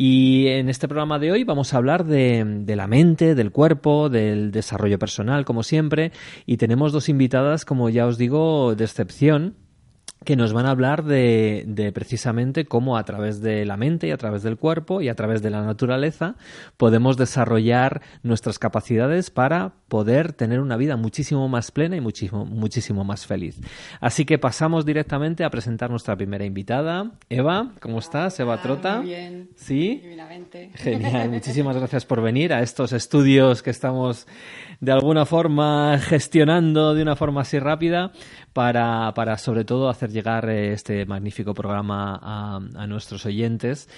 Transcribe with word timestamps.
Y 0.00 0.46
en 0.46 0.68
este 0.68 0.86
programa 0.86 1.18
de 1.18 1.32
hoy 1.32 1.42
vamos 1.42 1.74
a 1.74 1.78
hablar 1.78 2.04
de, 2.04 2.64
la 2.68 2.86
mente, 2.86 3.34
del 3.34 3.50
cuerpo, 3.50 4.08
del 4.08 4.52
desarrollo 4.52 4.96
personal, 4.96 5.44
como 5.44 5.64
siempre. 5.64 6.12
Y 6.46 6.56
tenemos 6.56 6.92
dos 6.92 7.08
invitadas, 7.08 7.64
como 7.64 7.90
ya 7.90 8.06
os 8.06 8.16
digo, 8.16 8.76
de 8.76 8.84
excepción 8.84 9.56
que 10.28 10.36
nos 10.36 10.52
van 10.52 10.66
a 10.66 10.72
hablar 10.72 11.04
de, 11.04 11.64
de, 11.66 11.90
precisamente 11.90 12.66
cómo 12.66 12.98
a 12.98 13.04
través 13.04 13.40
de 13.40 13.64
la 13.64 13.78
mente 13.78 14.08
y 14.08 14.10
a 14.10 14.18
través 14.18 14.42
del 14.42 14.58
cuerpo 14.58 15.00
y 15.00 15.08
a 15.08 15.14
través 15.14 15.40
de 15.40 15.48
la 15.48 15.62
naturaleza 15.62 16.34
podemos 16.76 17.16
desarrollar 17.16 18.02
nuestras 18.22 18.58
capacidades 18.58 19.30
para 19.30 19.72
poder 19.88 20.34
tener 20.34 20.60
una 20.60 20.76
vida 20.76 20.96
muchísimo 20.96 21.48
más 21.48 21.70
plena 21.70 21.96
y 21.96 22.02
muchísimo, 22.02 22.44
muchísimo 22.44 23.04
más 23.04 23.24
feliz. 23.24 23.58
Así 24.02 24.26
que 24.26 24.38
pasamos 24.38 24.84
directamente 24.84 25.44
a 25.44 25.50
presentar 25.50 25.88
nuestra 25.88 26.14
primera 26.14 26.44
invitada. 26.44 27.12
Eva, 27.30 27.72
¿cómo 27.80 27.98
estás? 27.98 28.38
Eva 28.38 28.60
Trota. 28.60 28.98
Muy 28.98 29.06
bien. 29.06 29.48
Sí. 29.56 30.00
Divinamente. 30.02 30.72
Genial. 30.74 31.30
Muchísimas 31.30 31.74
gracias 31.74 32.04
por 32.04 32.20
venir 32.20 32.52
a 32.52 32.60
estos 32.60 32.92
estudios 32.92 33.62
que 33.62 33.70
estamos 33.70 34.26
de 34.80 34.92
alguna 34.92 35.24
forma 35.24 35.98
gestionando 35.98 36.94
de 36.94 37.00
una 37.00 37.16
forma 37.16 37.40
así 37.40 37.58
rápida 37.58 38.12
para, 38.52 39.12
para 39.14 39.38
sobre 39.38 39.64
todo 39.64 39.88
hacer 39.88 40.10
llegar 40.18 40.48
este 40.50 41.06
magnífico 41.06 41.54
programa 41.54 42.18
a, 42.20 42.56
a 42.56 42.86
nuestros 42.86 43.24
oyentes. 43.24 43.88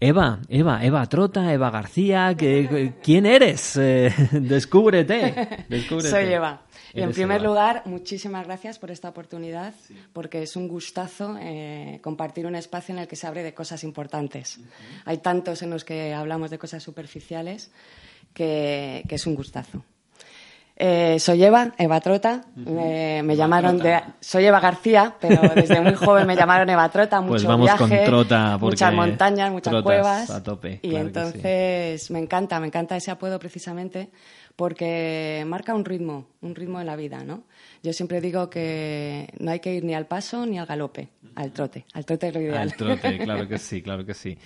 Eva, 0.00 0.40
Eva, 0.48 0.84
Eva 0.84 1.06
Trota, 1.06 1.52
Eva 1.52 1.70
García, 1.70 2.34
¿qué, 2.36 2.94
¿quién 3.02 3.24
eres? 3.24 3.76
Eh, 3.76 4.12
descúbrete, 4.32 5.66
descúbrete. 5.68 6.10
Soy 6.10 6.24
Eva. 6.32 6.62
Y 6.92 7.00
en 7.00 7.12
primer 7.12 7.40
Eva. 7.40 7.48
lugar, 7.48 7.82
muchísimas 7.86 8.46
gracias 8.46 8.78
por 8.78 8.90
esta 8.90 9.08
oportunidad, 9.08 9.72
porque 10.12 10.42
es 10.42 10.56
un 10.56 10.68
gustazo 10.68 11.36
eh, 11.40 12.00
compartir 12.02 12.46
un 12.46 12.54
espacio 12.54 12.94
en 12.94 13.00
el 13.00 13.08
que 13.08 13.16
se 13.16 13.26
abre 13.26 13.42
de 13.42 13.54
cosas 13.54 13.82
importantes. 13.82 14.60
Hay 15.06 15.18
tantos 15.18 15.62
en 15.62 15.70
los 15.70 15.84
que 15.84 16.12
hablamos 16.12 16.50
de 16.50 16.58
cosas 16.58 16.82
superficiales 16.82 17.72
que, 18.34 19.04
que 19.08 19.14
es 19.14 19.26
un 19.26 19.34
gustazo. 19.34 19.84
Eh, 20.76 21.20
soy 21.20 21.44
Eva, 21.44 21.72
Eva 21.78 22.00
Trota. 22.00 22.42
Me, 22.56 23.36
llamaron 23.36 23.78
de. 23.78 24.00
Soy 24.20 24.44
Eva 24.44 24.58
García, 24.58 25.14
pero 25.20 25.40
desde 25.54 25.80
muy 25.80 25.94
joven 25.94 26.26
me 26.26 26.34
llamaron 26.34 26.68
Eva 26.68 26.88
Trota. 26.88 27.20
Mucho 27.20 27.32
Pues 27.32 27.44
vamos 27.44 27.70
con 27.72 27.88
viaje, 27.88 28.04
Trota, 28.04 28.56
porque 28.58 28.74
muchas 28.74 28.94
montañas, 28.94 29.52
muchas 29.52 29.82
cuevas. 29.82 30.30
a 30.30 30.42
tope, 30.42 30.80
y 30.82 30.90
claro 30.90 31.06
que 31.06 31.12
sí. 31.12 31.18
entonces 31.18 32.10
me 32.10 32.18
encanta, 32.18 32.58
me 32.58 32.66
encanta 32.66 32.96
ese 32.96 33.10
apodo 33.10 33.38
precisamente 33.38 34.10
porque 34.56 35.44
marca 35.46 35.74
un 35.74 35.84
ritmo, 35.84 36.26
un 36.40 36.54
ritmo 36.54 36.80
en 36.80 36.86
la 36.86 36.96
vida, 36.96 37.24
¿no? 37.24 37.44
Yo 37.84 37.92
siempre 37.92 38.22
digo 38.22 38.48
que 38.48 39.28
no 39.38 39.50
hay 39.50 39.60
que 39.60 39.74
ir 39.74 39.84
ni 39.84 39.94
al 39.94 40.06
paso 40.06 40.46
ni 40.46 40.58
al 40.58 40.64
galope, 40.64 41.10
al 41.34 41.52
trote. 41.52 41.84
Al 41.92 42.06
trote 42.06 42.28
es 42.28 42.34
lo 42.34 42.40
ideal. 42.40 42.56
Al 42.56 42.74
trote, 42.74 43.18
claro 43.18 43.46
que 43.46 43.58
sí, 43.58 43.82
claro 43.82 44.06
que 44.06 44.14
sí. 44.14 44.38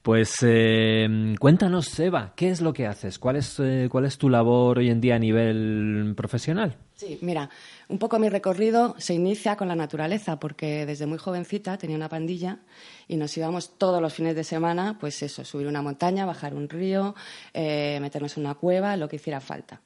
Pues 0.00 0.36
eh, 0.42 1.34
cuéntanos, 1.40 1.98
Eva, 1.98 2.34
¿qué 2.36 2.50
es 2.50 2.60
lo 2.60 2.72
que 2.72 2.86
haces? 2.86 3.18
¿Cuál 3.18 3.34
es, 3.34 3.58
eh, 3.58 3.88
¿Cuál 3.90 4.04
es 4.04 4.16
tu 4.16 4.28
labor 4.28 4.78
hoy 4.78 4.90
en 4.90 5.00
día 5.00 5.16
a 5.16 5.18
nivel 5.18 6.14
profesional? 6.16 6.76
Sí, 6.94 7.18
mira, 7.20 7.50
un 7.88 7.98
poco 7.98 8.20
mi 8.20 8.28
recorrido 8.28 8.94
se 8.96 9.14
inicia 9.14 9.56
con 9.56 9.66
la 9.66 9.74
naturaleza, 9.74 10.38
porque 10.38 10.86
desde 10.86 11.06
muy 11.06 11.18
jovencita 11.18 11.76
tenía 11.76 11.96
una 11.96 12.08
pandilla 12.08 12.60
y 13.08 13.16
nos 13.16 13.36
íbamos 13.36 13.76
todos 13.76 14.00
los 14.00 14.14
fines 14.14 14.36
de 14.36 14.44
semana, 14.44 14.98
pues 15.00 15.20
eso, 15.24 15.44
subir 15.44 15.66
una 15.66 15.82
montaña, 15.82 16.26
bajar 16.26 16.54
un 16.54 16.68
río, 16.68 17.16
eh, 17.54 17.98
meternos 18.00 18.36
en 18.36 18.44
una 18.44 18.54
cueva, 18.54 18.96
lo 18.96 19.08
que 19.08 19.16
hiciera 19.16 19.40
falta. 19.40 19.80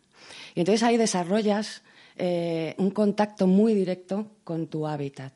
Y 0.55 0.61
entonces 0.61 0.83
ahí 0.83 0.99
desarrollas 0.99 1.83
eh, 2.19 2.75
un 2.79 2.91
contacto 2.91 3.47
muy 3.47 3.75
directo 3.75 4.27
con 4.45 4.67
tu 4.67 4.87
hábitat. 4.87 5.33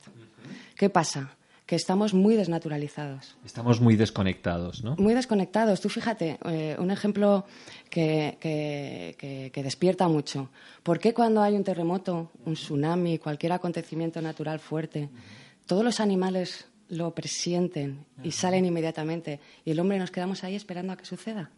¿Qué 0.76 0.90
pasa? 0.90 1.36
Que 1.64 1.76
estamos 1.76 2.12
muy 2.12 2.34
desnaturalizados. 2.34 3.36
Estamos 3.44 3.80
muy 3.80 3.96
desconectados, 3.96 4.82
¿no? 4.82 4.96
Muy 4.96 5.14
desconectados. 5.14 5.80
Tú 5.80 5.88
fíjate, 5.88 6.38
eh, 6.44 6.76
un 6.78 6.90
ejemplo 6.90 7.46
que, 7.88 8.36
que, 8.40 9.14
que, 9.16 9.50
que, 9.52 9.62
despierta 9.62 10.08
mucho. 10.08 10.50
¿Por 10.82 10.98
qué 10.98 11.14
cuando 11.14 11.40
hay 11.40 11.54
un 11.54 11.64
terremoto, 11.64 12.32
un 12.44 12.54
tsunami, 12.54 13.18
cualquier 13.18 13.52
acontecimiento 13.52 14.20
natural 14.20 14.58
fuerte, 14.58 15.08
todos 15.66 15.84
los 15.84 16.00
animales 16.00 16.66
lo 16.88 17.14
presienten 17.14 18.04
y 18.22 18.32
salen 18.32 18.66
inmediatamente 18.66 19.40
y 19.64 19.70
el 19.70 19.80
hombre 19.80 19.98
nos 19.98 20.10
quedamos 20.10 20.44
ahí 20.44 20.54
esperando 20.54 20.92
a 20.92 20.96
que 20.96 21.06
suceda? 21.06 21.50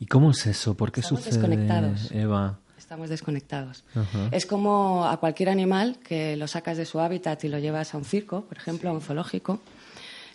¿Y 0.00 0.06
cómo 0.06 0.30
es 0.30 0.46
eso? 0.46 0.76
¿Por 0.76 0.92
qué 0.92 1.00
Estamos 1.00 1.24
sucede, 1.24 1.40
desconectados. 1.40 2.12
Eva? 2.12 2.60
Estamos 2.78 3.10
desconectados. 3.10 3.84
Ajá. 3.94 4.28
Es 4.32 4.46
como 4.46 5.04
a 5.06 5.18
cualquier 5.18 5.48
animal 5.48 5.98
que 5.98 6.36
lo 6.36 6.46
sacas 6.46 6.76
de 6.76 6.86
su 6.86 7.00
hábitat 7.00 7.42
y 7.44 7.48
lo 7.48 7.58
llevas 7.58 7.92
a 7.92 7.98
un 7.98 8.04
circo, 8.04 8.44
por 8.44 8.56
ejemplo, 8.56 8.88
a 8.88 8.92
un 8.92 9.00
zoológico. 9.00 9.60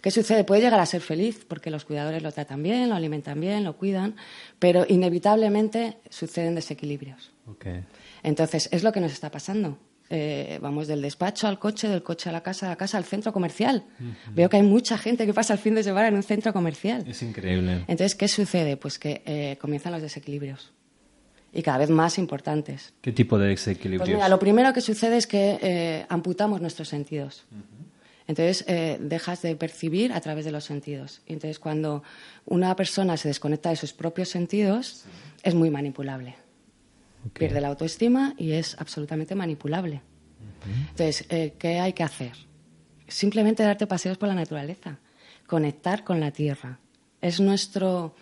¿Qué 0.02 0.12
sucede? 0.12 0.44
Puede 0.44 0.62
llegar 0.62 0.82
a 0.82 0.86
ser 0.86 1.00
feliz 1.00 1.46
porque 1.48 1.72
los 1.72 1.86
cuidadores 1.86 2.22
lo 2.22 2.32
tratan 2.34 2.62
bien, 2.62 2.90
lo 2.90 2.96
alimentan 2.96 3.40
bien, 3.40 3.64
lo 3.64 3.78
cuidan, 3.78 4.16
pero 4.60 4.86
inevitablemente 4.88 5.98
suceden 6.10 6.56
desequilibrios. 6.56 7.32
Okay. 7.48 7.86
Entonces, 8.22 8.68
es 8.74 8.84
lo 8.84 8.92
que 8.92 9.00
nos 9.00 9.14
está 9.14 9.32
pasando. 9.32 9.78
Eh, 10.10 10.60
vamos 10.62 10.88
del 10.88 11.02
despacho 11.02 11.48
al 11.48 11.58
coche, 11.58 11.88
del 11.88 12.04
coche 12.04 12.30
a 12.30 12.34
la 12.34 12.44
casa, 12.44 12.66
de 12.66 12.72
la 12.72 12.76
casa 12.76 12.98
al 12.98 13.06
centro 13.06 13.32
comercial. 13.32 13.86
Uh 14.00 14.04
-huh. 14.04 14.36
Veo 14.36 14.50
que 14.50 14.58
hay 14.58 14.64
mucha 14.64 14.98
gente 14.98 15.26
que 15.26 15.34
pasa 15.34 15.54
el 15.54 15.60
fin 15.60 15.74
de 15.76 15.84
semana 15.84 16.10
en 16.10 16.16
un 16.16 16.24
centro 16.24 16.52
comercial. 16.52 17.06
Es 17.08 17.22
increíble. 17.24 17.86
Entonces, 17.88 18.14
¿qué 18.14 18.28
sucede? 18.28 18.76
Pues 18.76 19.00
que 19.00 19.22
eh, 19.26 19.58
comienzan 19.62 19.94
los 19.94 20.02
desequilibrios 20.02 20.74
y 21.54 21.62
cada 21.62 21.78
vez 21.78 21.90
más 21.90 22.18
importantes. 22.18 22.94
¿Qué 23.02 23.12
tipo 23.12 23.38
de 23.38 23.50
desequilibrios? 23.50 24.08
Pues 24.08 24.16
mira, 24.18 24.28
lo 24.28 24.40
primero 24.40 24.74
que 24.74 24.82
sucede 24.82 25.18
es 25.18 25.28
que 25.28 25.60
eh, 25.62 26.06
amputamos 26.10 26.60
nuestros 26.60 26.90
sentidos. 26.90 27.46
Uh 27.52 27.56
-huh. 27.56 27.84
Entonces, 28.28 28.64
eh, 28.68 28.98
dejas 29.00 29.42
de 29.42 29.56
percibir 29.56 30.14
a 30.14 30.22
través 30.22 30.46
de 30.46 30.52
los 30.52 30.64
sentidos. 30.64 31.22
Y 31.28 31.34
entonces, 31.34 31.60
cuando 31.60 32.04
una 32.46 32.76
persona 32.76 33.18
se 33.18 33.28
desconecta 33.28 33.70
de 33.70 33.76
sus 33.76 33.94
propios 33.94 34.30
sentidos, 34.30 35.04
sí. 35.04 35.10
es 35.44 35.54
muy 35.54 35.70
manipulable. 35.70 36.36
Okay. 37.30 37.48
Pierde 37.48 37.62
la 37.62 37.68
autoestima 37.68 38.34
y 38.38 38.54
es 38.54 38.76
absolutamente 38.80 39.36
manipulable. 39.36 39.96
Uh 39.96 40.00
-huh. 40.00 40.90
Entonces, 40.90 41.26
eh, 41.30 41.54
¿qué 41.60 41.80
hay 41.80 41.94
que 41.94 42.04
hacer? 42.04 42.32
Simplemente 43.08 43.62
darte 43.62 43.86
paseos 43.86 44.18
por 44.18 44.30
la 44.30 44.36
naturaleza, 44.36 44.98
conectar 45.46 46.04
con 46.04 46.20
la 46.20 46.32
tierra. 46.32 46.80
Es 47.22 47.40
nuestro, 47.40 48.16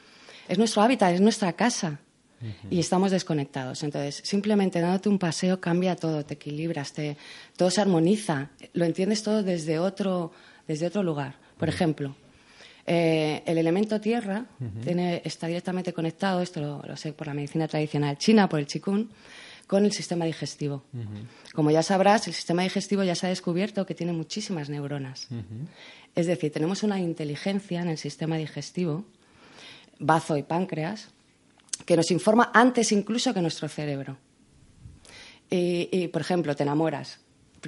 es 0.49 0.57
nuestro 0.57 0.81
hábitat, 0.81 1.13
es 1.13 1.21
nuestra 1.21 1.53
casa. 1.53 1.99
Uh 2.41 2.45
-huh. 2.45 2.67
Y 2.69 2.79
estamos 2.79 3.11
desconectados. 3.11 3.83
Entonces, 3.83 4.21
simplemente 4.23 4.79
dándote 4.79 5.09
un 5.09 5.19
paseo 5.19 5.59
cambia 5.59 5.95
todo, 5.95 6.25
te 6.25 6.33
equilibras, 6.35 6.93
te, 6.93 7.17
todo 7.55 7.69
se 7.69 7.81
armoniza, 7.81 8.49
lo 8.73 8.85
entiendes 8.85 9.23
todo 9.23 9.43
desde 9.43 9.79
otro, 9.79 10.31
desde 10.67 10.87
otro 10.87 11.03
lugar. 11.03 11.35
Por 11.57 11.69
ejemplo, 11.69 12.15
eh, 12.85 13.43
el 13.45 13.57
elemento 13.57 14.01
tierra 14.01 14.45
uh 14.59 14.63
-huh. 14.63 14.83
tiene, 14.83 15.21
está 15.23 15.47
directamente 15.47 15.93
conectado, 15.93 16.41
esto 16.41 16.59
lo, 16.61 16.81
lo, 16.85 16.97
sé 16.97 17.13
por 17.13 17.27
la 17.27 17.33
medicina 17.33 17.67
tradicional 17.67 18.17
china, 18.17 18.49
por 18.49 18.59
el 18.59 18.65
qigong, 18.65 19.07
con 19.67 19.85
el 19.85 19.91
sistema 19.91 20.25
digestivo. 20.25 20.83
Uh 20.93 20.99
-huh. 20.99 21.53
Como 21.53 21.71
ya 21.71 21.83
sabrás, 21.83 22.27
el 22.27 22.33
sistema 22.33 22.63
digestivo 22.63 23.03
ya 23.03 23.15
se 23.15 23.27
ha 23.27 23.29
descubierto 23.29 23.85
que 23.85 23.95
tiene 23.95 24.13
muchísimas 24.13 24.69
neuronas. 24.69 25.27
Uh 25.29 25.35
-huh. 25.35 25.67
Es 26.15 26.27
decir, 26.27 26.51
tenemos 26.51 26.83
una 26.83 26.99
inteligencia 26.99 27.81
en 27.81 27.89
el 27.89 27.97
sistema 27.97 28.35
digestivo, 28.37 29.05
bazo 29.99 30.35
y 30.35 30.43
páncreas, 30.43 31.09
que 31.91 31.97
nos 31.97 32.09
informa 32.09 32.51
antes 32.53 32.93
incluso 32.93 33.33
que 33.33 33.41
nuestro 33.41 33.67
cerebro. 33.67 34.17
Y, 35.49 35.89
y 35.91 36.07
por 36.07 36.21
ejemplo, 36.21 36.55
te 36.55 36.63
enamoras, 36.63 37.19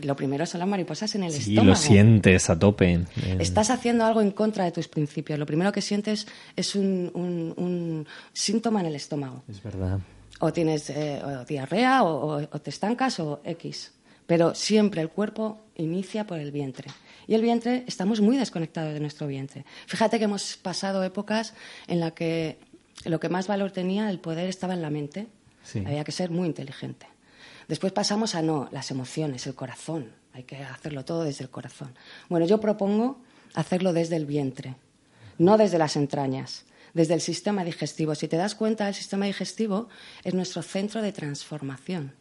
lo 0.01 0.15
primero 0.15 0.45
son 0.45 0.59
las 0.59 0.69
mariposas 0.69 1.13
en 1.15 1.23
el 1.23 1.33
sí, 1.33 1.39
estómago. 1.51 1.67
lo 1.71 1.75
sientes 1.75 2.49
a 2.49 2.57
tope. 2.57 3.01
Estás 3.37 3.69
haciendo 3.69 4.05
algo 4.05 4.21
en 4.21 4.31
contra 4.31 4.63
de 4.63 4.71
tus 4.71 4.87
principios. 4.87 5.37
Lo 5.37 5.45
primero 5.45 5.73
que 5.73 5.81
sientes 5.81 6.25
es 6.55 6.73
un, 6.73 7.11
un, 7.13 7.53
un 7.57 8.07
síntoma 8.31 8.79
en 8.79 8.85
el 8.85 8.95
estómago. 8.95 9.43
Es 9.49 9.61
verdad. 9.61 9.99
O 10.39 10.53
tienes 10.53 10.89
eh, 10.89 11.21
o 11.21 11.43
diarrea, 11.43 12.03
o, 12.03 12.37
o, 12.37 12.47
o, 12.49 12.61
te 12.61 12.69
estancas, 12.69 13.19
o 13.19 13.41
X. 13.43 13.91
Pero 14.25 14.55
siempre 14.55 15.01
el 15.01 15.09
cuerpo 15.09 15.65
inicia 15.75 16.25
por 16.25 16.39
el 16.39 16.53
vientre. 16.53 16.89
Y 17.27 17.33
el 17.33 17.41
vientre, 17.41 17.83
estamos 17.87 18.21
muy 18.21 18.37
desconectados 18.37 18.93
de 18.93 19.01
nuestro 19.01 19.27
vientre. 19.27 19.65
Fíjate 19.85 20.17
que 20.17 20.23
hemos 20.23 20.55
pasado 20.55 21.03
épocas 21.03 21.53
en 21.87 21.99
las 21.99 22.13
que 22.13 22.57
lo 23.05 23.19
que 23.19 23.29
más 23.29 23.47
valor 23.47 23.71
tenía, 23.71 24.09
el 24.09 24.19
poder, 24.19 24.47
estaba 24.47 24.73
en 24.73 24.81
la 24.81 24.89
mente. 24.89 25.27
Sí. 25.63 25.83
Había 25.85 26.03
que 26.03 26.11
ser 26.11 26.29
muy 26.29 26.47
inteligente. 26.47 27.07
Después 27.67 27.93
pasamos 27.93 28.35
a 28.35 28.41
no, 28.41 28.67
las 28.71 28.91
emociones, 28.91 29.47
el 29.47 29.55
corazón. 29.55 30.11
Hay 30.33 30.43
que 30.43 30.57
hacerlo 30.57 31.05
todo 31.05 31.23
desde 31.23 31.43
el 31.43 31.49
corazón. 31.49 31.93
Bueno, 32.29 32.45
yo 32.45 32.59
propongo 32.59 33.21
hacerlo 33.53 33.93
desde 33.93 34.15
el 34.15 34.25
vientre, 34.25 34.75
no 35.37 35.57
desde 35.57 35.77
las 35.77 35.95
entrañas, 35.95 36.65
desde 36.93 37.13
el 37.13 37.21
sistema 37.21 37.63
digestivo. 37.63 38.15
Si 38.15 38.27
te 38.27 38.37
das 38.37 38.55
cuenta, 38.55 38.87
el 38.87 38.95
sistema 38.95 39.25
digestivo 39.25 39.89
es 40.23 40.33
nuestro 40.33 40.61
centro 40.61 41.01
de 41.01 41.11
transformación. 41.11 42.13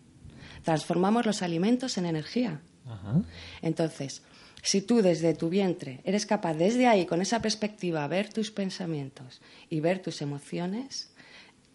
Transformamos 0.63 1.27
los 1.27 1.43
alimentos 1.43 1.99
en 1.99 2.07
energía. 2.07 2.61
Ajá. 2.87 3.23
Entonces, 3.63 4.23
si 4.63 4.81
tú 4.81 5.03
desde 5.03 5.35
tu 5.35 5.49
vientre 5.49 6.01
eres 6.05 6.25
capaz, 6.25 6.55
desde 6.55 6.87
ahí, 6.87 7.05
con 7.05 7.21
esa 7.21 7.43
perspectiva, 7.43 8.07
ver 8.07 8.33
tus 8.33 8.51
pensamientos 8.51 9.43
y 9.69 9.81
ver 9.81 10.01
tus 10.01 10.23
emociones, 10.23 11.11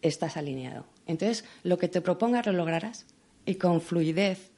estás 0.02 0.38
alineado. 0.38 0.86
Entonces, 1.06 1.44
lo 1.64 1.78
que 1.78 1.90
te 1.90 2.02
propongas 2.02 2.46
lo 2.46 2.54
lograrás 2.54 3.06
y 3.46 3.56
con 3.56 3.82
fluidez 3.82 4.52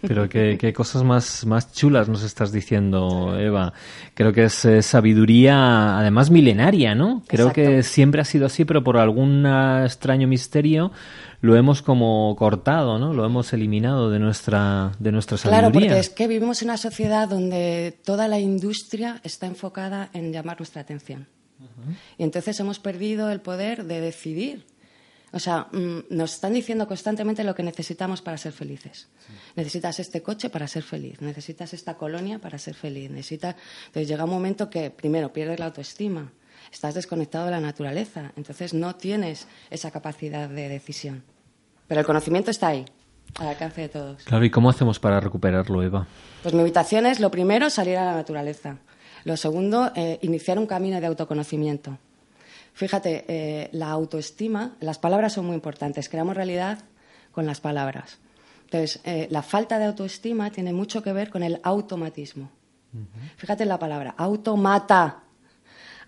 Pero 0.00 0.28
qué, 0.28 0.56
qué 0.58 0.72
cosas 0.72 1.02
más, 1.02 1.44
más 1.46 1.72
chulas 1.72 2.08
nos 2.08 2.22
estás 2.22 2.52
diciendo, 2.52 3.36
Eva. 3.38 3.72
Creo 4.14 4.32
que 4.32 4.44
es 4.44 4.64
eh, 4.64 4.82
sabiduría, 4.82 5.98
además 5.98 6.30
milenaria, 6.30 6.94
¿no? 6.94 7.22
Creo 7.26 7.52
que 7.52 7.82
siempre 7.82 8.20
ha 8.20 8.24
sido 8.24 8.46
así, 8.46 8.64
pero 8.64 8.84
por 8.84 8.96
algún 8.96 9.46
extraño 9.84 10.28
misterio 10.28 10.92
lo 11.40 11.56
hemos 11.56 11.82
como 11.82 12.34
cortado, 12.36 12.98
¿no? 12.98 13.12
Lo 13.12 13.24
hemos 13.24 13.52
eliminado 13.52 14.10
de 14.10 14.18
nuestra, 14.18 14.92
de 14.98 15.12
nuestra 15.12 15.38
sabiduría. 15.38 15.70
Claro, 15.70 15.72
porque 15.72 15.98
es 15.98 16.10
que 16.10 16.26
vivimos 16.26 16.62
en 16.62 16.68
una 16.68 16.76
sociedad 16.76 17.28
donde 17.28 17.96
toda 18.04 18.28
la 18.28 18.40
industria 18.40 19.20
está 19.22 19.46
enfocada 19.46 20.10
en 20.12 20.32
llamar 20.32 20.58
nuestra 20.58 20.82
atención. 20.82 21.26
Y 22.16 22.22
entonces 22.22 22.58
hemos 22.60 22.78
perdido 22.78 23.30
el 23.30 23.40
poder 23.40 23.84
de 23.84 24.00
decidir. 24.00 24.64
O 25.32 25.38
sea, 25.38 25.68
mm, 25.72 26.04
nos 26.10 26.34
están 26.34 26.54
diciendo 26.54 26.86
constantemente 26.86 27.44
lo 27.44 27.54
que 27.54 27.62
necesitamos 27.62 28.22
para 28.22 28.38
ser 28.38 28.52
felices. 28.52 29.08
Necesitas 29.56 30.00
este 30.00 30.22
coche 30.22 30.48
para 30.48 30.66
ser 30.66 30.82
feliz, 30.82 31.20
necesitas 31.20 31.74
esta 31.74 31.94
colonia 31.94 32.38
para 32.38 32.58
ser 32.58 32.74
feliz, 32.74 33.10
necesitas... 33.10 33.56
Entonces 33.86 34.08
llega 34.08 34.24
un 34.24 34.30
momento 34.30 34.70
que, 34.70 34.90
primero, 34.90 35.32
pierdes 35.32 35.58
la 35.58 35.66
autoestima, 35.66 36.32
estás 36.72 36.94
desconectado 36.94 37.46
de 37.46 37.50
la 37.50 37.60
naturaleza, 37.60 38.32
entonces 38.36 38.72
no 38.72 38.96
tienes 38.96 39.46
esa 39.70 39.90
capacidad 39.90 40.48
de 40.48 40.68
decisión. 40.68 41.24
Pero 41.86 42.00
el 42.00 42.06
conocimiento 42.06 42.50
está 42.50 42.68
ahí, 42.68 42.86
al 43.38 43.48
alcance 43.48 43.82
de 43.82 43.88
todos. 43.88 44.22
Claro, 44.24 44.44
¿y 44.44 44.50
cómo 44.50 44.70
hacemos 44.70 44.98
para 44.98 45.20
recuperarlo, 45.20 45.82
Eva? 45.82 46.06
Pues 46.42 46.54
mi 46.54 46.60
invitación 46.60 47.04
es, 47.04 47.20
lo 47.20 47.30
primero, 47.30 47.68
salir 47.68 47.98
a 47.98 48.04
la 48.06 48.14
naturaleza. 48.14 48.78
Lo 49.24 49.36
segundo, 49.36 49.92
eh, 49.94 50.18
iniciar 50.22 50.58
un 50.58 50.66
camino 50.66 51.00
de 51.00 51.06
autoconocimiento. 51.06 51.98
Fíjate, 52.78 53.24
eh, 53.26 53.70
la 53.72 53.90
autoestima, 53.90 54.76
las 54.78 55.00
palabras 55.00 55.32
son 55.32 55.46
muy 55.46 55.56
importantes. 55.56 56.08
Creamos 56.08 56.36
realidad 56.36 56.78
con 57.32 57.44
las 57.44 57.60
palabras. 57.60 58.18
Entonces, 58.66 59.00
eh, 59.02 59.26
la 59.32 59.42
falta 59.42 59.80
de 59.80 59.86
autoestima 59.86 60.52
tiene 60.52 60.72
mucho 60.72 61.02
que 61.02 61.12
ver 61.12 61.28
con 61.28 61.42
el 61.42 61.58
automatismo. 61.64 62.52
Fíjate 63.36 63.64
en 63.64 63.68
la 63.68 63.80
palabra, 63.80 64.14
automata 64.16 65.24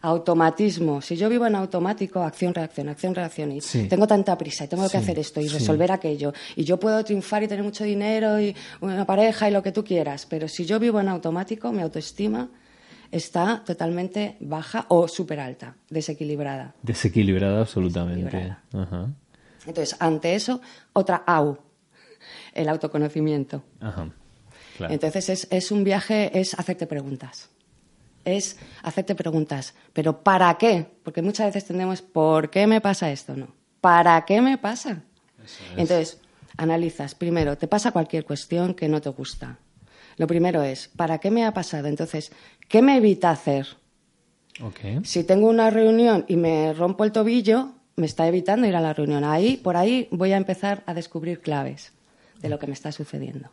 automatismo. 0.02 1.02
Si 1.02 1.17
yo 1.17 1.28
vivo 1.28 1.44
en 1.44 1.56
automático, 1.56 2.22
acción, 2.22 2.55
reacción, 2.55 2.88
acción, 2.88 3.17
reacción, 3.17 3.50
y 3.50 3.61
tengo 3.88 4.06
tanta 4.06 4.38
prisa 4.38 4.64
y 4.64 4.69
tengo 4.69 4.88
que 4.88 4.96
hacer 4.96 5.19
esto 5.19 5.40
y 5.40 5.49
resolver 5.49 5.90
aquello, 5.90 6.32
y 6.55 6.62
yo 6.62 6.78
puedo 6.78 7.02
triunfar 7.05 7.43
y 7.43 7.49
tener 7.49 7.64
mucho 7.64 7.82
dinero 7.82 8.40
y 8.40 8.55
una 8.81 9.05
pareja 9.05 9.49
y 9.49 9.52
lo 9.52 9.61
que 9.61 9.72
tú 9.72 9.84
quieras, 9.84 10.25
pero 10.25 10.46
si 10.46 10.64
yo 10.64 10.78
vivo 10.78 11.00
en 11.00 11.08
automático, 11.08 11.72
mi 11.72 11.82
autoestima 11.82 12.49
está 13.11 13.62
totalmente 13.65 14.37
baja 14.41 14.87
o 14.89 15.09
súper 15.09 15.41
alta, 15.41 15.77
desequilibrada. 15.89 16.75
Desequilibrada 16.83 17.61
absolutamente. 17.61 18.57
Entonces, 19.67 19.97
ante 20.01 20.35
eso, 20.35 20.61
otra 20.93 21.23
AU, 21.27 21.59
el 22.55 22.69
autoconocimiento. 22.69 23.62
Entonces, 24.79 25.29
es, 25.29 25.49
es 25.51 25.71
un 25.71 25.85
viaje, 25.85 26.39
es 26.39 26.59
hacerte 26.59 26.87
preguntas 26.87 27.51
es 28.25 28.59
hacerte 28.83 29.15
preguntas. 29.15 29.75
¿Pero 29.93 30.23
para 30.23 30.56
qué? 30.59 30.87
Porque 31.03 31.23
muchas 31.23 31.47
veces 31.47 31.67
tendemos, 31.67 32.03
¿por 32.03 32.51
qué 32.51 32.67
me 32.67 32.81
pasa 32.81 33.11
esto? 33.11 33.37
No. 33.37 33.49
¿Para 33.81 34.25
qué 34.25 34.41
me 34.41 34.59
pasa? 34.59 35.03
Entonces, 35.77 36.19
analizas. 36.56 37.15
Primero, 37.15 37.56
te 37.56 37.67
pasa 37.67 37.93
cualquier 37.93 38.25
cuestión 38.25 38.75
que 38.75 38.89
no 38.89 39.01
te 39.01 39.09
gusta. 39.09 39.59
Lo 40.20 40.26
primero 40.26 40.62
es, 40.62 40.88
¿para 40.96 41.17
qué 41.17 41.31
me 41.31 41.46
ha 41.46 41.55
pasado? 41.55 41.88
Entonces, 41.88 42.31
¿qué 42.69 42.82
me 42.82 42.99
evita 42.99 43.31
hacer? 43.31 43.69
Si 45.02 45.25
tengo 45.25 45.49
una 45.49 45.70
reunión 45.70 46.26
y 46.28 46.37
me 46.37 46.75
rompo 46.75 47.05
el 47.05 47.12
tobillo, 47.12 47.70
me 47.96 48.05
está 48.05 48.28
evitando 48.28 48.67
ir 48.67 48.76
a 48.76 48.82
la 48.82 48.93
reunión. 48.93 49.25
Ahí, 49.25 49.56
por 49.56 49.78
ahí, 49.78 50.08
voy 50.11 50.32
a 50.32 50.37
empezar 50.37 50.82
a 50.84 50.93
descubrir 50.93 51.40
claves 51.40 51.94
de 52.43 52.50
lo 52.50 52.58
que 52.58 52.67
me 52.67 52.75
está 52.75 52.93
sucediendo. 52.93 53.49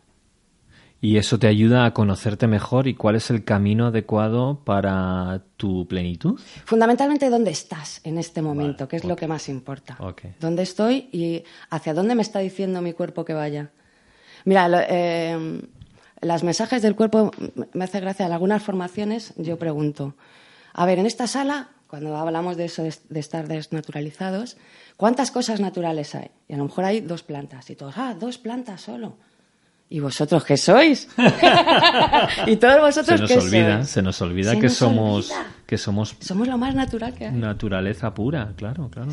Y 0.99 1.15
eso 1.15 1.39
te 1.39 1.47
ayuda 1.47 1.85
a 1.85 1.93
conocerte 1.93 2.47
mejor 2.47 2.89
y 2.89 2.95
cuál 2.95 3.15
es 3.15 3.29
el 3.29 3.45
camino 3.45 3.85
adecuado 3.85 4.59
para 4.65 5.43
tu 5.55 5.87
plenitud. 5.87 6.37
Fundamentalmente 6.65 7.29
dónde 7.29 7.51
estás 7.51 8.01
en 8.03 8.17
este 8.17 8.41
momento, 8.41 8.89
que 8.89 8.97
es 8.97 9.05
lo 9.05 9.15
que 9.15 9.29
más 9.29 9.47
importa. 9.47 9.97
Dónde 10.41 10.63
estoy 10.63 11.07
y 11.13 11.45
hacia 11.69 11.93
dónde 11.93 12.13
me 12.13 12.23
está 12.23 12.39
diciendo 12.39 12.81
mi 12.81 12.91
cuerpo 12.91 13.23
que 13.23 13.33
vaya. 13.33 13.71
Mira, 14.43 14.85
eh, 14.89 15.61
las 16.21 16.43
mensajes 16.43 16.81
del 16.81 16.95
cuerpo 16.95 17.31
me 17.73 17.83
hace 17.83 17.99
gracia. 17.99 18.25
En 18.25 18.31
algunas 18.31 18.63
formaciones 18.63 19.33
yo 19.37 19.57
pregunto, 19.57 20.15
a 20.73 20.85
ver, 20.85 20.99
en 20.99 21.05
esta 21.05 21.27
sala, 21.27 21.69
cuando 21.87 22.15
hablamos 22.17 22.57
de 22.57 22.65
eso 22.65 22.83
de 22.83 23.19
estar 23.19 23.47
desnaturalizados, 23.47 24.57
¿cuántas 24.97 25.31
cosas 25.31 25.59
naturales 25.59 26.15
hay? 26.15 26.29
Y 26.47 26.53
a 26.53 26.57
lo 26.57 26.65
mejor 26.65 26.85
hay 26.85 27.01
dos 27.01 27.23
plantas. 27.23 27.69
Y 27.69 27.75
todos, 27.75 27.95
ah, 27.97 28.15
dos 28.19 28.37
plantas 28.37 28.81
solo. 28.81 29.17
¿Y 29.89 29.99
vosotros 29.99 30.43
qué 30.43 30.57
sois? 30.57 31.07
¿Y 32.47 32.57
todos 32.57 32.81
vosotros 32.81 33.21
se 33.29 33.35
nos 33.35 33.45
olvida, 33.45 33.83
Se 33.85 34.01
nos 34.01 34.21
olvida 34.21 34.59
que 34.59 34.69
somos 34.69 35.31
que 35.65 35.77
somos 35.77 36.15
somos 36.19 36.47
lo 36.47 36.57
más 36.57 36.75
natural 36.75 37.13
que 37.13 37.27
hay. 37.27 37.33
Naturaleza 37.33 38.13
pura, 38.13 38.53
claro, 38.55 38.89
claro. 38.89 39.11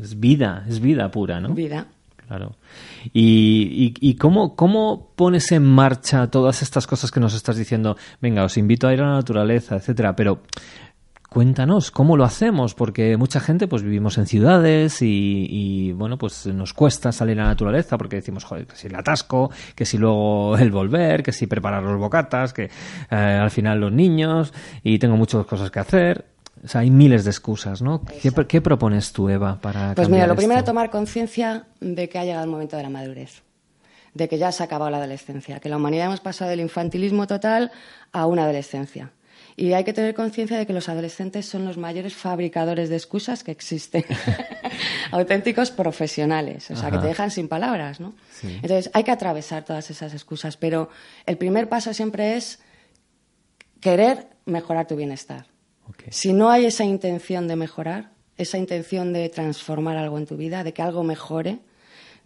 Es 0.00 0.18
vida, 0.18 0.64
es 0.68 0.80
vida 0.80 1.10
pura, 1.10 1.40
¿no? 1.40 1.50
Vida. 1.54 1.86
Claro. 2.32 2.56
¿Y, 3.12 3.92
y, 4.00 4.14
cómo, 4.14 4.56
cómo 4.56 5.12
pones 5.16 5.52
en 5.52 5.64
marcha 5.64 6.30
todas 6.30 6.62
estas 6.62 6.86
cosas 6.86 7.10
que 7.10 7.20
nos 7.20 7.34
estás 7.34 7.56
diciendo? 7.58 7.98
Venga, 8.22 8.42
os 8.44 8.56
invito 8.56 8.88
a 8.88 8.94
ir 8.94 9.02
a 9.02 9.06
la 9.06 9.16
naturaleza, 9.16 9.76
etcétera, 9.76 10.16
pero 10.16 10.40
cuéntanos 11.28 11.90
cómo 11.90 12.16
lo 12.16 12.24
hacemos, 12.24 12.72
porque 12.72 13.18
mucha 13.18 13.38
gente 13.38 13.68
pues 13.68 13.82
vivimos 13.82 14.16
en 14.16 14.24
ciudades 14.24 15.02
y, 15.02 15.92
bueno, 15.92 16.16
pues 16.16 16.46
nos 16.46 16.72
cuesta 16.72 17.12
salir 17.12 17.38
a 17.38 17.42
la 17.42 17.48
naturaleza 17.50 17.98
porque 17.98 18.16
decimos, 18.16 18.44
joder, 18.44 18.66
que 18.66 18.76
si 18.76 18.86
el 18.86 18.94
atasco, 18.94 19.50
que 19.74 19.84
si 19.84 19.98
luego 19.98 20.56
el 20.56 20.70
volver, 20.70 21.22
que 21.22 21.32
si 21.32 21.46
preparar 21.46 21.82
los 21.82 21.98
bocatas, 21.98 22.54
que 22.54 22.70
eh, 23.10 23.14
al 23.14 23.50
final 23.50 23.78
los 23.78 23.92
niños 23.92 24.54
y 24.82 24.98
tengo 24.98 25.18
muchas 25.18 25.44
cosas 25.44 25.70
que 25.70 25.80
hacer. 25.80 26.31
O 26.64 26.68
sea, 26.68 26.82
hay 26.82 26.90
miles 26.90 27.24
de 27.24 27.30
excusas, 27.30 27.82
¿no? 27.82 28.02
¿Qué, 28.04 28.60
propones 28.60 29.12
tú, 29.12 29.28
Eva, 29.28 29.60
para 29.60 29.94
Pues 29.94 30.08
mira, 30.08 30.26
lo 30.26 30.36
primero 30.36 30.60
es 30.60 30.64
tomar 30.64 30.90
conciencia 30.90 31.66
de 31.80 32.08
que 32.08 32.18
ha 32.18 32.24
llegado 32.24 32.44
el 32.44 32.50
momento 32.50 32.76
de 32.76 32.84
la 32.84 32.90
madurez, 32.90 33.42
de 34.14 34.28
que 34.28 34.38
ya 34.38 34.52
se 34.52 34.62
ha 34.62 34.66
acabado 34.66 34.90
la 34.90 34.98
adolescencia, 34.98 35.58
que 35.58 35.68
la 35.68 35.76
humanidad 35.76 36.06
hemos 36.06 36.20
pasado 36.20 36.50
del 36.50 36.60
infantilismo 36.60 37.26
total 37.26 37.72
a 38.12 38.26
una 38.26 38.44
adolescencia 38.44 39.10
y 39.56 39.72
hay 39.74 39.84
que 39.84 39.92
tener 39.92 40.14
conciencia 40.14 40.56
de 40.56 40.66
que 40.66 40.72
los 40.72 40.88
adolescentes 40.88 41.46
son 41.46 41.64
los 41.64 41.76
mayores 41.76 42.14
fabricadores 42.14 42.88
de 42.88 42.96
excusas 42.96 43.44
que 43.44 43.50
existen. 43.50 44.04
Auténticos 45.10 45.70
profesionales, 45.70 46.70
o 46.70 46.76
sea, 46.76 46.90
que 46.90 46.98
te 46.98 47.06
dejan 47.06 47.30
sin 47.30 47.48
palabras, 47.48 48.00
¿no? 48.00 48.14
Entonces, 48.42 48.90
hay 48.94 49.04
que 49.04 49.10
atravesar 49.10 49.64
todas 49.64 49.90
esas 49.90 50.14
excusas, 50.14 50.56
pero 50.56 50.88
el 51.26 51.36
primer 51.36 51.68
paso 51.68 51.92
siempre 51.92 52.36
es 52.36 52.60
querer 53.80 54.28
mejorar 54.46 54.86
tu 54.86 54.96
bienestar. 54.96 55.46
Si 56.10 56.32
no 56.32 56.50
hay 56.50 56.66
esa 56.66 56.84
intención 56.84 57.48
de 57.48 57.56
mejorar, 57.56 58.10
esa 58.36 58.58
intención 58.58 59.12
de 59.12 59.28
transformar 59.28 59.96
algo 59.96 60.18
en 60.18 60.26
tu 60.26 60.36
vida, 60.36 60.64
de 60.64 60.72
que 60.72 60.82
algo 60.82 61.02
mejore, 61.04 61.58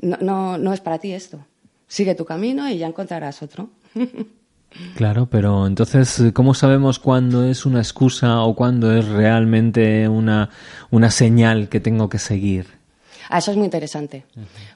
no, 0.01 0.19
no, 0.21 0.59
no 0.59 0.73
es 0.73 0.81
para 0.81 0.99
ti 0.99 1.13
esto. 1.13 1.45
Sigue 1.89 2.15
tu 2.15 2.25
camino 2.25 2.69
y 2.69 2.79
ya 2.79 2.87
encontrarás 2.87 3.43
otro. 3.43 3.71
Claro, 4.95 5.27
pero 5.31 5.67
entonces, 5.67 6.23
¿cómo 6.35 6.53
sabemos 6.53 6.99
cuándo 6.99 7.45
es 7.45 7.65
una 7.65 7.79
excusa 7.79 8.41
o 8.43 8.55
cuándo 8.55 8.95
es 8.95 9.07
realmente 9.07 10.09
una, 10.09 10.51
una 10.91 11.11
señal 11.11 11.69
que 11.69 11.81
tengo 11.81 12.09
que 12.09 12.19
seguir? 12.19 12.67
Ah, 13.29 13.39
eso 13.39 13.51
es 13.51 13.57
muy 13.57 13.65
interesante, 13.65 14.25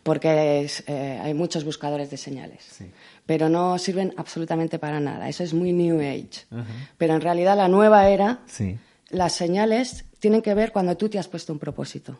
porque 0.02 0.66
eh, 0.87 1.20
hay 1.23 1.35
muchos 1.35 1.64
buscadores 1.64 2.11
de 2.11 2.16
señales, 2.16 2.82
pero 3.31 3.49
no 3.49 3.79
sirven 3.79 4.13
absolutamente 4.17 4.81
para 4.81 4.99
nada. 4.99 5.29
Eso 5.29 5.45
es 5.45 5.55
muy 5.55 5.73
New 5.73 6.01
Age. 6.01 6.47
Pero 6.99 7.15
en 7.15 7.21
realidad 7.21 7.57
la 7.57 7.69
nueva 7.69 8.09
era, 8.09 8.41
las 9.11 9.33
señales 9.35 10.05
tienen 10.19 10.43
que 10.43 10.53
ver 10.53 10.73
cuando 10.73 10.97
tú 10.97 11.09
te 11.09 11.17
has 11.17 11.29
puesto 11.29 11.53
un 11.53 11.61
propósito. 11.61 12.19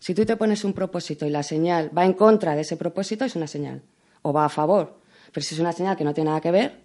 Si 0.00 0.16
tú 0.16 0.26
te 0.26 0.34
pones 0.36 0.64
un 0.64 0.72
propósito 0.72 1.26
y 1.26 1.30
la 1.30 1.44
señal 1.44 1.96
va 1.96 2.04
en 2.04 2.14
contra 2.14 2.56
de 2.56 2.62
ese 2.62 2.76
propósito, 2.76 3.24
es 3.24 3.36
una 3.36 3.46
señal, 3.46 3.82
o 4.22 4.32
va 4.32 4.44
a 4.44 4.48
favor. 4.48 4.98
Pero 5.32 5.46
si 5.46 5.54
es 5.54 5.60
una 5.60 5.70
señal 5.70 5.96
que 5.96 6.02
no 6.02 6.12
tiene 6.12 6.30
nada 6.30 6.40
que 6.40 6.50
ver, 6.50 6.80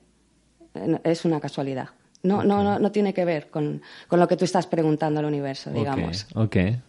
es 1.03 1.25
una 1.25 1.39
casualidad. 1.39 1.89
No, 2.27 2.43
no, 2.43 2.61
no, 2.61 2.77
no, 2.77 2.91
tiene 2.91 3.13
que 3.13 3.23
ver 3.23 3.47
con, 3.49 3.81
lo 4.11 4.27
que 4.27 4.35
tú 4.35 4.43
estás 4.43 4.67
preguntando 4.67 5.21
al 5.21 5.25
universo, 5.25 5.71
digamos. 5.71 6.27
Ok, 6.35 6.55
¿Eh? 6.57 6.81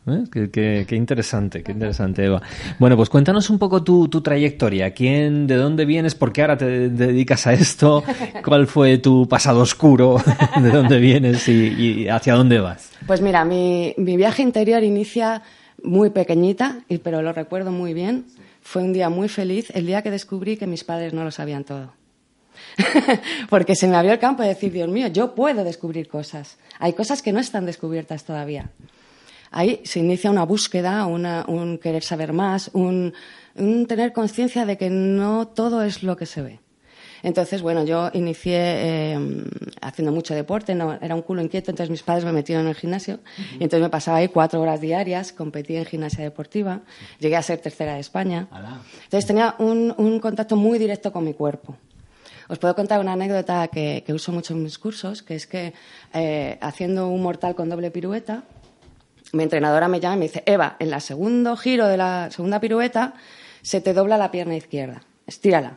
Qué, 0.87 0.97
interesante, 0.97 1.62
qué 1.62 1.71
interesante, 1.71 2.25
Eva. 2.25 2.42
Bueno, 2.80 2.97
pues 2.97 3.09
cuéntanos 3.09 3.49
un 3.49 3.59
poco 3.59 3.85
tu, 3.85 4.09
trayectoria. 4.21 4.92
¿Quién, 4.92 5.47
de 5.47 5.54
dónde 5.54 5.85
vienes? 5.85 6.16
¿Por 6.16 6.33
qué 6.33 6.42
ahora 6.42 6.59
te 6.59 6.88
dedicas 6.88 7.47
a 7.47 7.52
esto? 7.52 8.02
¿Cuál 8.45 8.66
fue 8.66 8.99
tu 8.99 9.28
pasado 9.28 9.61
oscuro? 9.61 10.16
¿De 10.61 10.71
dónde 10.71 10.99
vienes 10.99 11.49
y, 11.49 12.09
hacia 12.09 12.35
dónde 12.35 12.59
vas? 12.59 12.90
Pues 13.07 13.21
mira, 13.21 13.45
mi, 13.45 13.95
mi, 13.97 14.16
viaje 14.16 14.42
interior 14.42 14.83
inicia 14.83 15.42
muy 15.85 16.11
pequeñita, 16.11 16.80
pero 17.04 17.23
lo 17.23 17.33
recuerdo 17.33 17.71
muy 17.71 17.95
bien. 17.95 18.25
Fue 18.61 18.83
un 18.83 18.92
día 18.92 19.09
muy 19.09 19.28
feliz, 19.28 19.71
el 19.75 19.87
día 19.87 20.02
que 20.02 20.11
descubrí 20.11 20.57
que 20.57 20.66
mis 20.66 20.83
padres 20.83 21.14
no 21.14 21.23
lo 21.23 21.30
sabían 21.30 21.62
todo. 21.62 21.92
porque 23.50 23.75
se 23.75 23.88
me 23.88 23.97
abrió 23.97 24.12
el 24.12 24.18
campo 24.18 24.42
de 24.42 24.49
decir, 24.49 24.73
Dios 24.73 24.88
mío, 24.88 25.08
yo 25.08 25.35
puedo 25.35 25.64
descubrir 25.64 26.08
cosas. 26.08 26.56
Hay 26.78 26.92
cosas 26.92 27.23
que 27.23 27.32
no 27.32 27.40
están 27.40 27.66
descubiertas 27.66 28.25
todavía. 28.25 28.70
Ahí 29.50 29.80
se 29.85 30.00
inicia 30.00 30.30
una 30.30 30.44
búsqueda, 30.44 31.06
un 31.06 31.78
querer 31.82 32.02
saber 32.02 32.32
más, 32.32 32.70
un, 32.75 33.14
tener 33.87 34.12
conciencia 34.12 34.66
de 34.66 34.76
que 34.76 34.90
no 34.90 35.49
todo 35.49 35.82
es 35.82 36.02
lo 36.02 36.16
que 36.16 36.26
se 36.26 36.42
ve. 36.42 36.61
Entonces, 37.20 37.62
bueno, 37.62 37.85
yo 37.85 38.11
inicié 38.12 38.58
eh, 38.61 39.44
haciendo 39.80 40.12
mucho 40.12 40.35
deporte, 40.35 40.76
no, 40.76 40.97
era 41.02 41.16
un 41.16 41.23
culo 41.23 41.42
inquieto, 41.42 41.73
entonces 41.73 41.90
mis 41.90 42.04
padres 42.04 42.25
me 42.25 42.30
metieron 42.30 42.66
en 42.66 42.70
el 42.70 42.76
gimnasio 42.76 43.18
y 43.58 43.64
entonces 43.64 43.80
me 43.80 43.88
pasaba 43.88 44.18
ahí 44.18 44.28
cuatro 44.28 44.61
horas 44.61 44.80
diarias, 44.80 45.32
competí 45.32 45.75
en 45.75 45.85
gimnasia 45.85 46.23
deportiva, 46.23 46.82
llegué 47.18 47.35
a 47.35 47.42
ser 47.42 47.58
tercera 47.58 47.94
de 47.94 48.00
España. 48.00 48.47
Entonces 49.02 49.26
tenía 49.26 49.56
un, 49.58 49.92
un, 49.97 50.20
contacto 50.20 50.54
muy 50.54 50.78
directo 50.78 51.12
con 51.12 51.25
mi 51.25 51.35
cuerpo. 51.35 51.76
Os 52.49 52.59
puedo 52.59 52.75
contar 52.75 53.00
una 53.00 53.12
anécdota 53.12 53.69
que, 53.69 54.02
uso 54.09 54.33
mucho 54.33 54.55
en 54.55 54.62
mis 54.62 54.78
cursos, 54.78 55.23
que 55.23 55.35
es 55.35 55.47
que 55.47 55.75
eh, 56.14 56.59
haciendo 56.61 57.09
un 57.09 57.23
mortal 57.23 57.55
con 57.55 57.69
doble 57.69 57.90
pirueta, 57.90 58.45
mi 59.33 59.43
entrenadora 59.43 59.88
me 59.88 60.00
llama 60.00 60.17
y 60.17 60.19
me 60.19 60.25
dice, 60.26 60.43
Eva, 60.47 60.76
en 60.78 60.93
el 60.93 61.00
segundo 61.02 61.57
giro 61.57 61.87
de 61.87 61.99
la 61.99 62.31
segunda 62.31 62.59
pirueta 62.59 63.14
se 63.61 63.83
te 63.83 63.93
dobla 63.93 64.17
la 64.17 64.31
pierna 64.31 64.57
izquierda, 64.57 65.02
estírala. 65.26 65.76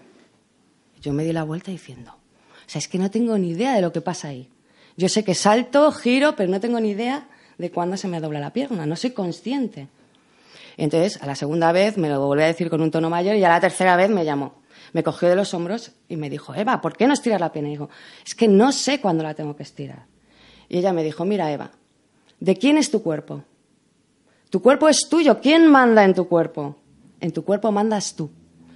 Yo 1.01 1.11
me 1.11 1.25
di 1.25 1.33
la 1.33 1.43
vuelta 1.43 1.71
diciendo, 1.71 2.11
o 2.11 2.69
sea, 2.69 2.79
es 2.79 2.87
que 2.87 2.97
no 2.97 3.11
tengo 3.11 3.37
ni 3.37 3.49
idea 3.49 3.73
de 3.73 3.81
lo 3.81 3.91
que 3.91 3.99
pasa 3.99 4.29
ahí. 4.29 4.49
Yo 4.95 5.09
sé 5.09 5.25
que 5.25 5.35
salto, 5.35 5.91
giro, 5.91 6.35
pero 6.37 6.49
no 6.49 6.61
tengo 6.61 6.79
ni 6.79 6.91
idea 6.91 7.27
de 7.57 7.69
cuándo 7.69 7.97
se 7.97 8.07
me 8.07 8.21
dobla 8.21 8.39
la 8.39 8.53
pierna, 8.53 8.85
no 8.85 8.95
soy 8.95 9.11
consciente. 9.11 9.89
Entonces, 10.77 11.21
a 11.21 11.25
la 11.25 11.35
segunda 11.35 11.73
vez 11.73 11.97
me 11.97 12.07
lo 12.07 12.25
volví 12.25 12.43
a 12.43 12.47
decir 12.47 12.69
con 12.69 12.81
un 12.81 12.91
tono 12.91 13.09
mayor 13.09 13.35
y 13.35 13.43
a 13.43 13.49
la 13.49 13.59
tercera 13.59 13.97
vez 13.97 14.09
me 14.09 14.23
llamó. 14.23 14.60
Me 14.93 15.03
cogió 15.03 15.29
de 15.29 15.35
los 15.35 15.53
hombros 15.53 15.91
y 16.09 16.17
me 16.17 16.29
dijo, 16.29 16.53
Eva, 16.53 16.81
¿por 16.81 16.97
qué 16.97 17.07
no 17.07 17.13
estiras 17.13 17.39
la 17.39 17.51
pierna? 17.51 17.69
Y 17.69 17.73
digo, 17.73 17.89
es 18.25 18.35
que 18.35 18.47
no 18.47 18.71
sé 18.71 18.99
cuándo 18.99 19.23
la 19.23 19.33
tengo 19.33 19.55
que 19.55 19.63
estirar. 19.63 20.05
Y 20.67 20.77
ella 20.77 20.93
me 20.93 21.03
dijo, 21.03 21.25
mira, 21.25 21.51
Eva, 21.51 21.71
¿de 22.39 22.55
quién 22.57 22.77
es 22.77 22.91
tu 22.91 23.01
cuerpo? 23.01 23.43
Tu 24.49 24.61
cuerpo 24.61 24.89
es 24.89 25.07
tuyo. 25.09 25.39
¿Quién 25.39 25.67
manda 25.67 26.03
en 26.03 26.13
tu 26.13 26.27
cuerpo? 26.27 26.75
En 27.21 27.31
tu 27.31 27.45
cuerpo 27.45 27.71
mandas 27.71 28.15
tú. 28.15 28.29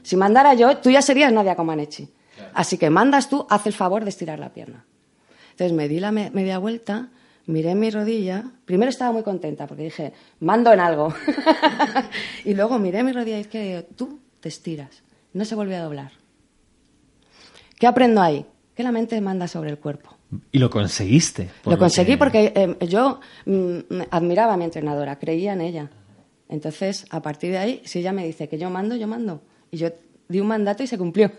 Si 0.04 0.16
mandara 0.16 0.54
yo, 0.54 0.78
tú 0.78 0.90
ya 0.90 1.02
serías 1.02 1.34
Nadia 1.34 1.56
Comaneci. 1.56 2.10
Así 2.54 2.78
que 2.78 2.90
mandas 2.90 3.28
tú, 3.28 3.46
haz 3.50 3.68
el 3.68 3.74
favor 3.74 4.04
de 4.04 4.10
estirar 4.10 4.40
la 4.40 4.54
pierna. 4.54 4.86
Entonces 5.52 5.76
me 5.76 5.88
di 5.88 6.00
la 6.00 6.12
media 6.12 6.60
vuelta, 6.60 7.10
miré 7.46 7.76
mi 7.76 7.90
rodilla. 7.90 8.44
Primero 8.66 8.90
estaba 8.90 9.12
muy 9.12 9.24
contenta 9.24 9.68
porque 9.68 9.84
dije, 9.84 10.14
mando 10.40 10.72
en 10.72 10.80
algo. 10.80 11.14
y 12.46 12.54
luego 12.54 12.80
miré 12.80 13.04
mi 13.04 13.12
rodilla 13.12 13.40
y 13.40 13.44
dije, 13.44 13.88
tú 13.96 14.20
te 14.40 14.50
estiras. 14.50 15.05
No 15.36 15.44
se 15.44 15.54
vuelve 15.54 15.76
a 15.76 15.84
doblar. 15.84 16.14
¿Qué 17.78 17.88
aprendo 17.88 18.22
ahí? 18.22 18.46
Que 18.74 18.84
la 18.84 18.94
mente 18.94 19.20
manda 19.20 19.50
sobre 19.50 19.70
el 19.70 19.78
cuerpo. 19.80 20.16
Y 20.54 20.60
lo 20.60 20.70
conseguiste. 20.70 21.50
Lo 21.66 21.78
conseguí 21.78 22.16
porque 22.16 22.54
eh, 22.56 22.88
yo 22.88 23.20
mm, 23.46 23.80
admiraba 24.12 24.54
a 24.54 24.58
mi 24.58 24.64
entrenadora, 24.64 25.20
creía 25.20 25.52
en 25.52 25.60
ella. 25.60 25.92
Entonces, 26.48 27.06
a 27.10 27.22
partir 27.22 27.52
de 27.52 27.58
ahí, 27.58 27.82
si 27.84 28.00
ella 28.00 28.14
me 28.14 28.26
dice 28.26 28.48
que 28.48 28.58
yo 28.58 28.70
mando, 28.70 28.96
yo 28.96 29.10
mando. 29.10 29.42
Y 29.72 29.78
yo 29.78 29.90
di 30.30 30.40
un 30.40 30.48
mandato 30.48 30.84
y 30.84 30.88
se 30.88 30.98
cumplió. 30.98 31.30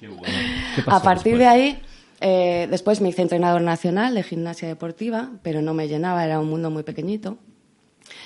Qué 0.00 0.08
bueno. 0.08 0.34
a 0.88 1.00
partir 1.00 1.38
de 1.38 1.46
ahí, 1.46 1.80
eh, 2.20 2.66
después 2.68 3.00
me 3.00 3.10
hice 3.10 3.22
entrenador 3.22 3.62
nacional 3.62 4.16
de 4.16 4.24
gimnasia 4.24 4.66
deportiva, 4.66 5.30
pero 5.44 5.62
no 5.62 5.72
me 5.72 5.86
llenaba, 5.86 6.24
era 6.24 6.40
un 6.40 6.50
mundo 6.50 6.68
muy 6.68 6.82
pequeñito. 6.82 7.38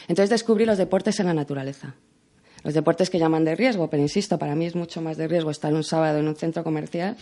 Entonces 0.09 0.31
descubrí 0.31 0.65
los 0.65 0.79
deportes 0.79 1.21
en 1.21 1.27
la 1.27 1.35
naturaleza. 1.35 1.95
Los 2.65 2.75
deportes 2.75 3.11
que 3.11 3.19
llaman 3.19 3.45
de 3.45 3.57
riesgo, 3.57 3.89
pero 3.91 4.03
insisto, 4.03 4.39
para 4.39 4.55
mí 4.55 4.67
es 4.67 4.77
mucho 4.77 5.03
más 5.03 5.17
de 5.17 5.27
riesgo 5.27 5.51
estar 5.51 5.73
un 5.75 5.83
sábado 5.85 6.19
en 6.19 6.29
un 6.29 6.37
centro 6.37 6.63
comercial 6.63 7.17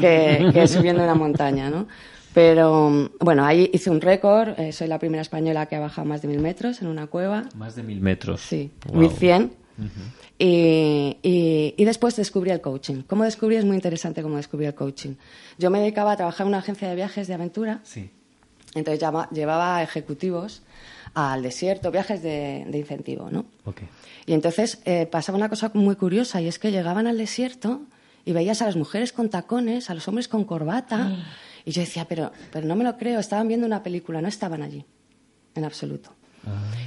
que, 0.00 0.50
que 0.52 0.66
subiendo 0.68 1.02
una 1.02 1.14
montaña, 1.14 1.68
¿no? 1.68 1.86
Pero 2.34 3.10
bueno, 3.20 3.44
ahí 3.44 3.70
hice 3.72 3.90
un 3.90 4.00
récord. 4.00 4.58
Eh, 4.58 4.72
soy 4.72 4.88
la 4.88 4.98
primera 4.98 5.22
española 5.22 5.66
que 5.66 5.76
ha 5.76 5.80
bajado 5.80 6.06
más 6.06 6.22
de 6.22 6.28
mil 6.28 6.40
metros 6.40 6.80
en 6.80 6.88
una 6.88 7.06
cueva. 7.06 7.44
Más 7.54 7.76
de 7.76 7.82
mil 7.82 8.00
metros. 8.00 8.40
Sí, 8.40 8.70
mil 8.92 9.10
cien. 9.10 9.52
y, 10.38 11.18
y, 11.22 11.84
después 11.84 12.16
descubrí 12.16 12.50
el 12.50 12.60
coaching. 12.60 13.02
¿Cómo 13.06 13.24
descubrí? 13.24 13.56
Es 13.56 13.64
muy 13.64 13.76
interesante 13.76 14.22
cómo 14.22 14.36
descubrí 14.36 14.66
el 14.66 14.74
coaching. 14.74 15.14
Yo 15.58 15.70
me 15.70 15.80
dedicaba 15.80 16.12
a 16.12 16.16
trabajar 16.16 16.46
en 16.46 16.48
una 16.48 16.58
agencia 16.58 16.88
de 16.88 16.94
viajes 16.94 17.26
de 17.28 17.34
aventura. 17.34 17.80
Sí. 17.82 18.10
Entonces 18.74 19.06
llevaba 19.32 19.82
ejecutivos 19.82 20.62
al 21.14 21.42
desierto, 21.42 21.90
viajes 21.90 22.22
de, 22.22 22.66
incentivo, 22.72 23.30
¿no? 23.30 23.44
Okay. 23.64 23.88
Y 24.26 24.32
entonces 24.32 24.80
eh, 24.84 25.06
pasaba 25.06 25.36
una 25.36 25.48
cosa 25.48 25.70
muy 25.74 25.96
curiosa 25.96 26.40
y 26.40 26.48
es 26.48 26.58
que 26.58 26.70
llegaban 26.70 27.06
al 27.06 27.18
desierto 27.18 27.82
y 28.24 28.32
veías 28.32 28.62
a 28.62 28.66
las 28.66 28.76
mujeres 28.76 29.12
con 29.12 29.28
tacones, 29.28 29.90
a 29.90 29.94
los 29.94 30.06
hombres 30.08 30.28
con 30.28 30.44
corbata. 30.44 31.08
Mm. 31.08 31.24
Y 31.64 31.70
yo 31.72 31.80
decía, 31.80 32.06
pero, 32.08 32.32
pero 32.50 32.66
no 32.66 32.76
me 32.76 32.84
lo 32.84 32.96
creo, 32.96 33.20
estaban 33.20 33.48
viendo 33.48 33.66
una 33.66 33.82
película, 33.82 34.20
no 34.20 34.28
estaban 34.28 34.62
allí, 34.62 34.84
en 35.54 35.64
absoluto. 35.64 36.14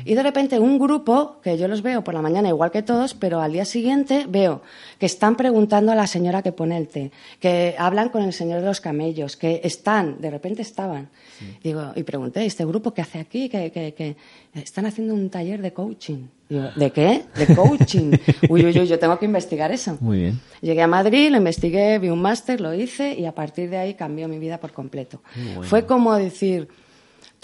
Y 0.03 0.13
de 0.13 0.21
repente 0.21 0.59
un 0.59 0.77
grupo, 0.77 1.38
que 1.41 1.57
yo 1.57 1.67
los 1.67 1.81
veo 1.81 2.03
por 2.03 2.13
la 2.13 2.21
mañana 2.21 2.50
igual 2.50 2.71
que 2.71 2.83
todos, 2.83 3.13
pero 3.13 3.41
al 3.41 3.53
día 3.53 3.65
siguiente 3.65 4.25
veo 4.27 4.62
que 5.00 5.05
están 5.05 5.35
preguntando 5.35 5.91
a 5.91 5.95
la 5.95 6.07
señora 6.07 6.41
que 6.41 6.51
pone 6.51 6.77
el 6.77 6.88
té, 6.88 7.12
que 7.39 7.75
hablan 7.77 8.09
con 8.09 8.21
el 8.24 8.33
señor 8.33 8.59
de 8.59 8.67
los 8.67 8.81
camellos, 8.81 9.35
que 9.35 9.62
están, 9.63 10.21
de 10.21 10.29
repente 10.29 10.62
estaban. 10.62 11.09
Digo, 11.63 11.91
y 11.95 12.03
pregunté, 12.03 12.45
¿este 12.45 12.65
grupo 12.65 12.93
qué 12.93 13.01
hace 13.01 13.19
aquí? 13.19 13.50
Que, 13.50 13.71
que, 13.71 14.15
están 14.53 14.85
haciendo 14.85 15.13
un 15.13 15.29
taller 15.29 15.62
de 15.62 15.74
coaching. 15.74 16.27
Digo, 16.47 16.69
¿de 16.75 16.91
qué? 16.91 17.24
De 17.35 17.55
coaching. 17.55 18.12
uy, 18.50 18.65
uy, 18.65 18.79
uy, 18.79 18.88
yo 18.88 19.00
tengo 19.00 19.17
que 19.17 19.25
investigar 19.25 19.71
eso. 19.71 19.97
Muy 20.00 20.19
bien. 20.19 20.39
Llegué 20.62 20.81
a 20.81 20.88
Madrid, 20.88 21.31
lo 21.31 21.38
investigué, 21.38 21.97
vi 22.00 22.09
un 22.09 22.21
máster, 22.21 22.62
lo 22.62 22.74
hice 22.74 23.15
y 23.15 23.25
a 23.25 23.33
partir 23.33 23.69
de 23.69 23.77
ahí 23.77 23.95
cambió 23.95 24.27
mi 24.27 24.38
vida 24.38 24.59
por 24.59 24.71
completo. 24.71 25.21
Fue 25.63 25.85
como 25.85 26.15
decir 26.15 26.69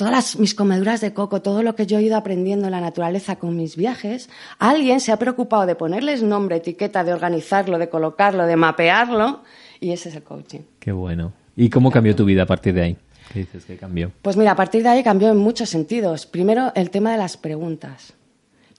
todas 0.01 0.39
mis 0.39 0.55
comeduras 0.55 0.99
de 0.99 1.13
coco, 1.13 1.43
todo 1.43 1.61
lo 1.61 1.75
que 1.75 1.85
yo 1.85 1.99
he 1.99 2.01
ido 2.01 2.17
aprendiendo 2.17 2.65
en 2.65 2.71
la 2.71 2.81
naturaleza 2.81 3.35
con 3.35 3.55
mis 3.55 3.75
viajes, 3.75 4.31
alguien 4.57 4.99
se 4.99 5.11
ha 5.11 5.19
preocupado 5.19 5.67
de 5.67 5.75
ponerles 5.75 6.23
nombre, 6.23 6.55
etiqueta, 6.55 7.03
de 7.03 7.13
organizarlo, 7.13 7.77
de 7.77 7.87
colocarlo, 7.87 8.47
de 8.47 8.55
mapearlo, 8.55 9.41
y 9.79 9.91
ese 9.91 10.09
es 10.09 10.15
el 10.15 10.23
coaching. 10.23 10.61
Qué 10.79 10.91
bueno. 10.91 11.33
¿Y 11.55 11.69
cómo 11.69 11.91
cambió 11.91 12.15
tu 12.15 12.25
vida 12.25 12.41
a 12.41 12.45
partir 12.47 12.73
de 12.73 12.81
ahí? 12.81 12.97
¿Qué 13.31 13.41
dices 13.41 13.63
que 13.63 13.77
cambió? 13.77 14.11
Pues 14.23 14.37
mira, 14.37 14.53
a 14.53 14.55
partir 14.55 14.81
de 14.81 14.89
ahí 14.89 15.03
cambió 15.03 15.29
en 15.29 15.37
muchos 15.37 15.69
sentidos. 15.69 16.25
Primero, 16.25 16.71
el 16.73 16.89
tema 16.89 17.11
de 17.11 17.19
las 17.19 17.37
preguntas. 17.37 18.15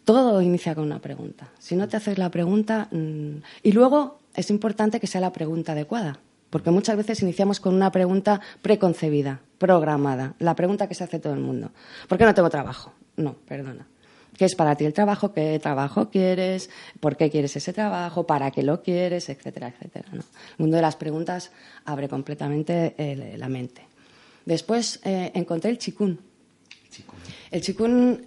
Todo 0.05 0.43
inicia 0.43 0.75
con 0.75 0.83
una 0.83 0.99
pregunta. 0.99 1.52
Si 1.61 1.76
no 1.76 1.87
te 1.87 1.99
haces 1.99 2.19
la 2.19 2.33
pregunta. 2.33 2.88
Mm, 2.91 3.45
y 3.62 3.71
luego 3.71 4.19
es 4.35 4.50
importante 4.50 4.99
que 4.99 5.07
sea 5.07 5.21
la 5.21 5.33
pregunta 5.33 5.71
adecuada. 5.71 6.19
Porque 6.50 6.71
muchas 6.71 6.97
veces 6.97 7.23
iniciamos 7.23 7.61
con 7.61 7.75
una 7.75 7.91
pregunta 7.93 8.43
preconcebida, 8.61 9.41
programada, 9.62 10.35
la 10.40 10.57
pregunta 10.57 10.88
que 10.88 10.95
se 10.97 11.04
hace 11.04 11.21
todo 11.21 11.35
el 11.35 11.38
mundo. 11.38 11.71
¿Por 12.09 12.19
qué 12.19 12.25
no 12.25 12.35
tengo 12.35 12.50
trabajo? 12.50 12.92
No, 13.16 13.35
perdona. 13.47 13.87
¿Qué 14.37 14.47
es 14.47 14.57
para 14.57 14.75
ti 14.75 14.85
el 14.85 14.92
trabajo? 14.92 15.33
¿Qué 15.33 15.57
trabajo 15.61 16.11
quieres? 16.11 16.69
¿Por 16.99 17.16
qué 17.16 17.31
quieres 17.31 17.54
ese 17.54 17.73
trabajo? 17.73 18.26
¿Para 18.26 18.50
qué 18.50 18.64
lo 18.64 18.83
quieres? 18.83 19.28
Etcétera, 19.28 19.69
etcétera. 19.69 20.09
El 20.12 20.23
mundo 20.59 20.75
de 20.75 20.83
las 20.83 20.97
preguntas 20.97 21.52
abre 21.85 22.09
completamente 22.09 22.97
eh, 22.99 23.37
la 23.38 23.49
mente. 23.49 23.83
Después 24.45 24.99
eh, 25.04 25.31
encontré 25.33 25.71
el 25.71 25.78
chikun. 25.78 26.19
El 27.52 27.61
chikun 27.61 28.26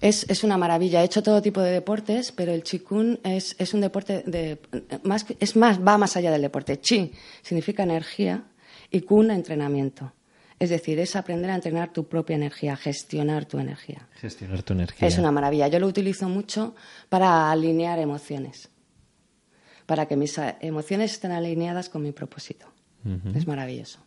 es, 0.00 0.28
es, 0.28 0.42
una 0.42 0.58
maravilla. 0.58 1.00
He 1.00 1.04
hecho 1.04 1.22
todo 1.22 1.40
tipo 1.40 1.60
de 1.60 1.70
deportes, 1.70 2.32
pero 2.32 2.50
el 2.50 2.64
chikun 2.64 3.20
es, 3.22 3.54
es 3.60 3.72
un 3.72 3.82
deporte 3.82 4.24
de, 4.26 4.58
más, 5.04 5.26
es 5.38 5.54
más, 5.54 5.78
va 5.78 5.96
más 5.96 6.16
allá 6.16 6.32
del 6.32 6.42
deporte. 6.42 6.80
Chi 6.80 7.12
significa 7.40 7.84
energía 7.84 8.42
y 8.90 9.02
kun 9.02 9.30
entrenamiento. 9.30 10.12
Es 10.60 10.68
decir, 10.68 11.00
es 11.00 11.16
aprender 11.16 11.50
a 11.50 11.54
entrenar 11.54 11.90
tu 11.90 12.06
propia 12.06 12.36
energía, 12.36 12.76
gestionar 12.76 13.46
tu 13.46 13.58
energía. 13.58 14.06
Gestionar 14.20 14.62
tu 14.62 14.74
energía. 14.74 15.08
Es 15.08 15.16
una 15.16 15.32
maravilla. 15.32 15.68
Yo 15.68 15.78
lo 15.78 15.86
utilizo 15.86 16.28
mucho 16.28 16.74
para 17.08 17.50
alinear 17.50 17.98
emociones, 17.98 18.68
para 19.86 20.06
que 20.06 20.16
mis 20.16 20.38
emociones 20.60 21.12
estén 21.12 21.32
alineadas 21.32 21.88
con 21.88 22.02
mi 22.02 22.12
propósito. 22.12 22.66
Es 23.34 23.46
maravilloso. 23.46 24.00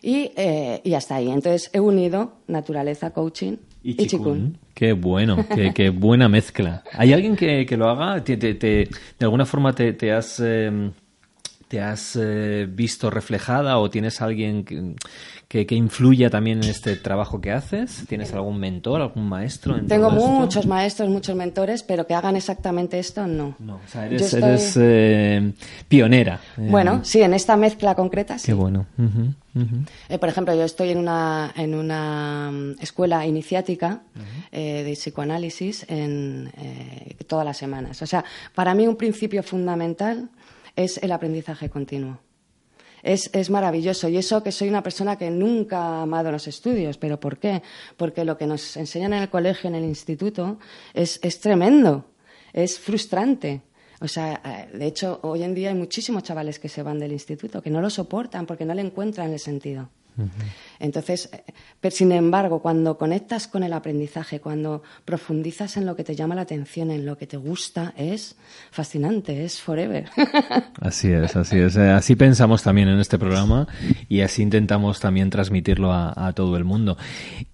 Y, 0.00 0.32
eh, 0.36 0.80
y 0.82 0.94
hasta 0.94 1.16
ahí. 1.16 1.28
Entonces 1.28 1.68
he 1.74 1.80
unido 1.80 2.38
naturaleza, 2.46 3.10
coaching 3.10 3.58
y, 3.82 4.06
chikun. 4.06 4.58
Qué 4.72 4.94
bueno, 4.94 5.44
qué, 5.74 5.90
buena 5.90 6.26
mezcla. 6.26 6.84
¿Hay 6.92 7.12
alguien 7.12 7.36
que, 7.36 7.66
lo 7.76 7.90
haga? 7.90 8.24
¿Te, 8.24 8.36
de 8.36 8.88
alguna 9.20 9.44
forma 9.44 9.74
te, 9.74 10.10
has, 10.10 10.40
eh, 10.42 10.90
te 11.68 11.80
has 11.80 12.16
eh, 12.16 12.66
visto 12.70 13.10
reflejada 13.10 13.78
o 13.78 13.90
tienes 13.90 14.22
alguien 14.22 14.64
que, 14.64 14.94
que, 15.48 15.66
que, 15.66 15.74
influya 15.74 16.30
también 16.30 16.62
en 16.62 16.70
este 16.70 16.94
trabajo 16.94 17.40
que 17.40 17.50
haces? 17.50 18.04
¿Tienes 18.08 18.32
algún 18.32 18.58
mentor, 18.58 19.00
algún 19.00 19.28
maestro? 19.28 19.80
Tengo 19.86 20.10
muchos 20.10 20.66
maestros, 20.66 21.08
muchos 21.08 21.34
mentores, 21.34 21.82
pero 21.82 22.06
que 22.06 22.14
hagan 22.14 22.36
exactamente 22.36 22.98
esto, 23.00 23.26
no. 23.26 23.56
No, 23.58 23.76
o 23.76 23.88
sea, 23.88 24.06
eres, 24.06 24.76
eh, 24.80 25.52
pionera. 25.88 26.40
Bueno, 26.56 27.04
sí, 27.04 27.20
en 27.22 27.34
esta 27.34 27.56
mezcla 27.56 27.94
concreta 27.94 28.38
sí. 28.38 28.46
Qué 28.46 28.54
bueno. 28.54 28.86
Eh, 30.08 30.18
por 30.18 30.28
ejemplo, 30.28 30.54
yo 30.54 30.64
estoy 30.64 30.90
en 30.90 30.98
una, 30.98 31.50
en 31.56 31.74
una 31.74 32.50
mm, 32.52 32.82
escuela 32.82 33.26
iniciática 33.26 34.02
de 34.52 34.92
psicoanálisis 34.94 35.84
en, 35.88 36.50
todas 37.26 37.44
las 37.44 37.56
semanas. 37.56 38.00
O 38.02 38.06
sea, 38.06 38.24
para 38.54 38.74
mí 38.74 38.86
un 38.86 38.96
principio 38.96 39.42
fundamental 39.42 40.28
es 40.76 40.98
el 40.98 41.12
aprendizaje 41.12 41.68
continuo 41.68 42.20
es, 43.06 43.50
maravilloso. 43.50 44.08
Y 44.08 44.16
eso 44.16 44.42
que 44.42 44.52
soy 44.52 44.68
una 44.68 44.82
persona 44.82 45.16
que 45.16 45.30
nunca 45.30 45.78
ha 45.78 46.02
amado 46.02 46.32
los 46.32 46.46
estudios. 46.48 46.98
¿Pero 46.98 47.20
por 47.20 47.38
qué? 47.38 47.62
Porque 47.96 48.24
lo 48.24 48.36
que 48.36 48.46
nos 48.46 48.76
enseñan 48.76 49.12
en 49.12 49.22
el 49.22 49.30
colegio, 49.30 49.68
en 49.68 49.76
el 49.76 49.84
instituto, 49.84 50.58
es, 50.92 51.20
tremendo, 51.40 52.06
es 52.52 52.78
frustrante. 52.78 53.62
O 54.00 54.08
sea, 54.08 54.40
eh, 54.44 54.76
de 54.76 54.86
hecho, 54.86 55.20
hoy 55.22 55.42
en 55.42 55.54
día 55.54 55.70
hay 55.70 55.74
muchísimos 55.74 56.22
chavales 56.22 56.58
que 56.58 56.68
se 56.68 56.82
van 56.82 56.98
del 56.98 57.12
instituto, 57.12 57.62
que 57.62 57.70
no 57.70 57.80
lo 57.80 57.88
soportan 57.88 58.44
porque 58.44 58.64
no 58.64 58.74
le 58.74 58.82
encuentran 58.82 59.32
el 59.32 59.38
sentido. 59.38 59.88
Entonces, 60.78 61.28
eh, 61.32 61.44
pero 61.80 61.94
sin 61.94 62.12
embargo, 62.12 62.60
cuando 62.60 62.96
conectas 62.96 63.48
con 63.48 63.62
el 63.62 63.72
aprendizaje, 63.72 64.40
cuando 64.40 64.82
profundizas 65.04 65.76
en 65.76 65.86
lo 65.86 65.96
que 65.96 66.04
te 66.04 66.14
llama 66.14 66.34
la 66.34 66.42
atención, 66.42 66.90
en 66.90 67.06
lo 67.06 67.16
que 67.16 67.26
te 67.26 67.36
gusta, 67.36 67.92
es 67.96 68.36
fascinante, 68.70 69.44
es 69.44 69.60
forever. 69.60 70.08
Así 70.80 71.10
es, 71.12 71.36
así 71.36 71.58
es. 71.58 71.76
Eh, 71.76 71.90
así 71.90 72.16
pensamos 72.16 72.62
también 72.62 72.88
en 72.88 72.98
este 73.00 73.18
programa 73.18 73.66
y 74.08 74.20
así 74.20 74.42
intentamos 74.42 75.00
también 75.00 75.30
transmitirlo 75.30 75.92
a, 75.92 76.32
todo 76.34 76.56
el 76.56 76.64
mundo. 76.64 76.96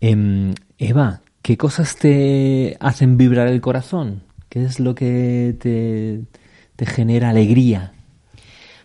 Em, 0.01 0.55
Eva, 0.79 1.21
¿qué 1.43 1.57
cosas 1.57 1.97
te 1.97 2.77
hacen 2.81 3.17
vibrar 3.17 3.49
el 3.49 3.61
corazón? 3.61 4.23
¿Qué 4.53 4.65
es 4.65 4.81
lo 4.81 4.95
que 4.95 5.57
te, 5.59 6.85
genera 6.85 7.31
alegría? 7.31 7.93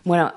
Bueno, 0.05 0.31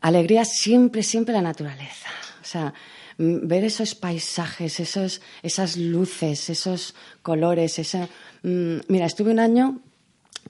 alegría 0.00 0.44
siempre, 0.44 1.02
siempre 1.02 1.34
la 1.34 1.42
naturaleza. 1.42 2.08
O 2.42 2.44
sea, 2.44 2.74
ver 3.18 3.64
esos 3.64 3.94
paisajes, 3.94 4.80
esos, 4.80 5.22
esas 5.42 5.76
luces, 5.76 6.50
esos 6.50 6.94
colores. 7.22 7.78
Esa... 7.78 8.08
Mm, 8.42 8.78
mira, 8.88 9.06
estuve 9.06 9.30
un 9.30 9.38
año 9.38 9.80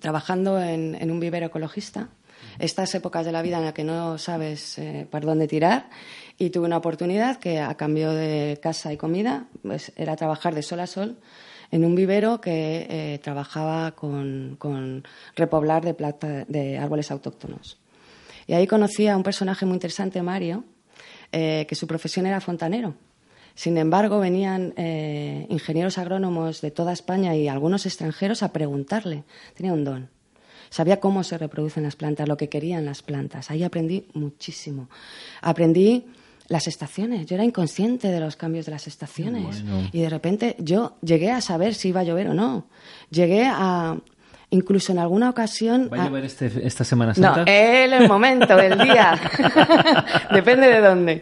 trabajando 0.01 0.59
en, 0.59 1.11
un 1.11 1.21
vivero 1.21 1.47
ecologista, 1.47 2.09
estas 2.59 2.95
épocas 2.95 3.27
de 3.27 3.33
la 3.33 3.43
vida 3.43 3.59
en 3.59 3.65
las 3.65 3.75
que 3.75 3.85
no 3.85 4.17
sabes 4.19 4.79
eh, 4.79 5.07
por 5.11 5.21
dónde 5.23 5.47
tirar, 5.47 5.91
y 6.39 6.51
tuve 6.51 6.67
una 6.67 6.79
oportunidad 6.79 7.37
que 7.39 7.61
a 7.61 7.75
cambio 7.77 8.11
de 8.11 8.59
casa 8.63 8.93
y 8.93 8.97
comida 8.97 9.47
pues, 9.63 9.93
era 9.97 10.17
trabajar 10.17 10.55
de 10.55 10.63
sol 10.63 10.81
a 10.81 10.87
sol 10.87 11.19
en 11.71 11.85
un 11.85 11.95
vivero 11.95 12.41
que 12.41 12.87
eh, 12.89 13.19
trabajaba 13.23 13.93
con, 13.93 15.05
repoblar 15.37 15.85
de, 15.85 15.95
plata, 15.95 16.45
de 16.47 16.79
árboles 16.79 17.11
autóctonos. 17.11 17.79
Y 18.47 18.55
ahí 18.55 18.67
conocí 18.67 19.09
a 19.09 19.17
un 19.17 19.23
personaje 19.23 19.67
muy 19.67 19.75
interesante, 19.75 20.21
Mario, 20.23 20.65
eh, 21.33 21.67
que 21.69 21.75
su 21.75 21.87
profesión 21.87 22.27
era 22.27 22.41
fontanero. 22.41 22.95
Sin 23.55 23.77
embargo, 23.77 24.19
venían 24.21 24.73
eh, 24.77 25.47
ingenieros 25.51 25.99
agrónomos 25.99 26.61
de 26.61 26.71
toda 26.71 26.93
España 26.93 27.35
y 27.37 27.49
algunos 27.49 27.87
extranjeros 27.87 28.43
a 28.43 28.53
preguntarle. 28.53 29.25
Tenía 29.55 29.73
un 29.73 29.85
don. 29.85 30.09
Sabía 30.71 31.01
cómo 31.01 31.23
se 31.23 31.37
reproducen 31.37 31.83
las 31.83 31.97
plantas, 31.97 32.29
lo 32.29 32.39
que 32.39 32.49
querían 32.49 32.87
las 32.87 33.03
plantas. 33.03 33.51
Ahí 33.51 33.63
aprendí 33.63 34.07
muchísimo. 34.15 34.89
Aprendí 35.43 36.07
las 36.49 36.67
estaciones. 36.67 37.27
Yo 37.27 37.35
era 37.35 37.45
inconsciente 37.45 38.09
de 38.09 38.21
los 38.21 38.37
cambios 38.37 38.67
de 38.67 38.73
las 38.73 38.87
estaciones. 38.87 39.63
Y 39.93 40.01
de 40.01 40.09
repente 40.09 40.57
yo 40.59 40.97
llegué 41.03 41.31
a 41.31 41.41
saber 41.41 41.75
si 41.75 41.89
iba 41.89 42.01
a 42.01 42.05
llover 42.05 42.29
o 42.29 42.35
no. 42.35 42.67
Llegué 43.11 43.45
a, 43.45 43.99
incluso 44.53 44.93
en 44.93 44.99
alguna 44.99 45.29
ocasión... 45.29 45.91
¿Va 45.93 46.05
a 46.05 46.09
llover 46.09 46.25
este, 46.25 46.51
esta 46.65 46.85
Semana 46.85 47.15
Santa? 47.15 47.45
No, 47.45 47.51
el 47.51 48.09
momento, 48.09 48.59
el 48.59 48.79
día. 48.79 49.19
Depende 50.33 50.69
de 50.69 50.81
dónde. 50.81 51.21